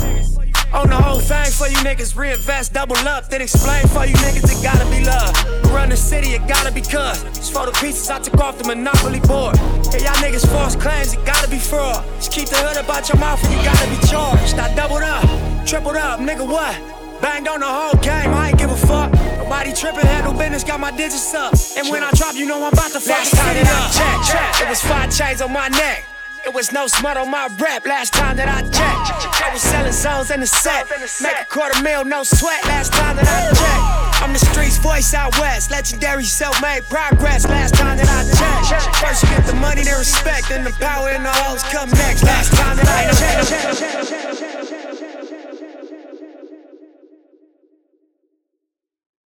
On 0.73 0.89
the 0.89 0.95
whole 0.95 1.19
thing 1.19 1.49
for 1.51 1.67
you 1.67 1.77
niggas. 1.77 2.17
Reinvest, 2.17 2.73
double 2.73 2.97
up, 3.07 3.29
then 3.29 3.41
explain 3.41 3.87
for 3.87 4.05
you 4.05 4.15
niggas. 4.15 4.51
It 4.51 4.63
gotta 4.63 4.89
be 4.89 5.05
love. 5.05 5.71
Run 5.71 5.89
the 5.89 5.97
city, 5.97 6.29
it 6.29 6.45
gotta 6.47 6.71
be 6.71 6.81
cuz. 6.81 7.23
It's 7.23 7.49
for 7.49 7.65
the 7.65 7.71
pieces 7.71 8.09
I 8.09 8.19
took 8.19 8.39
off 8.41 8.57
the 8.57 8.65
monopoly 8.65 9.21
board. 9.21 9.55
Hey, 9.91 10.03
y'all 10.03 10.19
niggas 10.19 10.45
false 10.47 10.75
claims, 10.75 11.13
it 11.13 11.25
gotta 11.25 11.49
be 11.49 11.57
fraud. 11.57 12.03
Just 12.15 12.31
keep 12.31 12.49
the 12.49 12.57
hood 12.57 12.83
about 12.83 13.07
your 13.07 13.17
mouth 13.17 13.41
and 13.45 13.53
you 13.53 13.63
gotta 13.63 13.87
be 13.89 14.07
charged. 14.07 14.59
I 14.59 14.73
doubled 14.75 15.03
up, 15.03 15.23
tripled 15.65 15.95
up, 15.95 16.19
nigga, 16.19 16.45
what? 16.45 16.96
Banged 17.22 17.47
on 17.47 17.59
the 17.59 17.65
whole 17.65 17.95
game, 18.01 18.34
I 18.34 18.49
ain't 18.49 18.59
give 18.59 18.72
a 18.72 18.78
fuck. 18.78 19.11
Nobody 19.38 19.74
tripping, 19.74 20.05
handle 20.05 20.34
business, 20.34 20.63
got 20.63 20.80
my 20.80 20.91
digits 20.91 21.34
up. 21.34 21.53
And 21.78 21.89
when 21.89 22.03
I 22.03 22.11
drop, 22.11 22.36
you 22.36 22.45
know 22.45 22.63
I'm 22.63 22.74
about 22.74 22.91
to 22.91 22.99
fuck 22.99 23.18
Last 23.18 23.36
time 23.36 23.55
that 23.55 23.68
I 23.68 23.89
checked, 24.22 24.61
it 24.61 24.70
was 24.70 24.82
five 24.82 25.09
chains 25.15 25.41
on 25.41 25.51
my 25.51 25.68
neck. 25.70 26.05
It 26.45 26.53
was 26.53 26.72
no 26.72 26.88
smut 26.88 27.18
on 27.18 27.30
my 27.30 27.49
rep 27.59 27.86
last 27.86 28.13
time 28.13 28.38
that 28.38 28.47
I 28.47 28.61
checked. 28.61 29.43
I 29.43 29.51
was 29.51 29.61
selling 29.61 29.91
zones 29.91 30.32
in 30.32 30.39
the 30.39 30.47
set. 30.47 30.88
Make 31.22 31.36
a 31.41 31.45
quarter 31.45 31.82
mil, 31.82 32.05
no 32.05 32.24
sweat 32.24 32.63
last 32.65 32.93
time 32.93 33.18
that 33.18 33.28
I 33.28 33.51
checked. 33.51 34.24
I'm 34.24 34.32
the 34.32 34.39
streets 34.39 34.78
voice 34.78 35.13
out 35.13 35.38
west. 35.39 35.72
Legendary 35.72 36.24
self 36.24 36.61
made 36.61 36.84
progress 36.89 37.45
last 37.47 37.76
time 37.76 37.97
that 37.97 38.07
I 38.07 38.24
checked. 38.32 38.95
First 38.95 39.24
you 39.24 39.30
get 39.30 39.45
the 39.45 39.55
money, 39.55 39.84
then 39.84 39.97
respect. 39.97 40.49
Then 40.49 40.63
the 40.63 40.72
power 40.80 41.09
and 41.09 41.26
the 41.26 41.32
hoes 41.32 41.63
come 41.63 41.89
next 41.91 42.24
last 42.24 42.53
time 42.53 42.78
that 42.78 42.88
I 42.88 43.11
checked. 43.11 44.26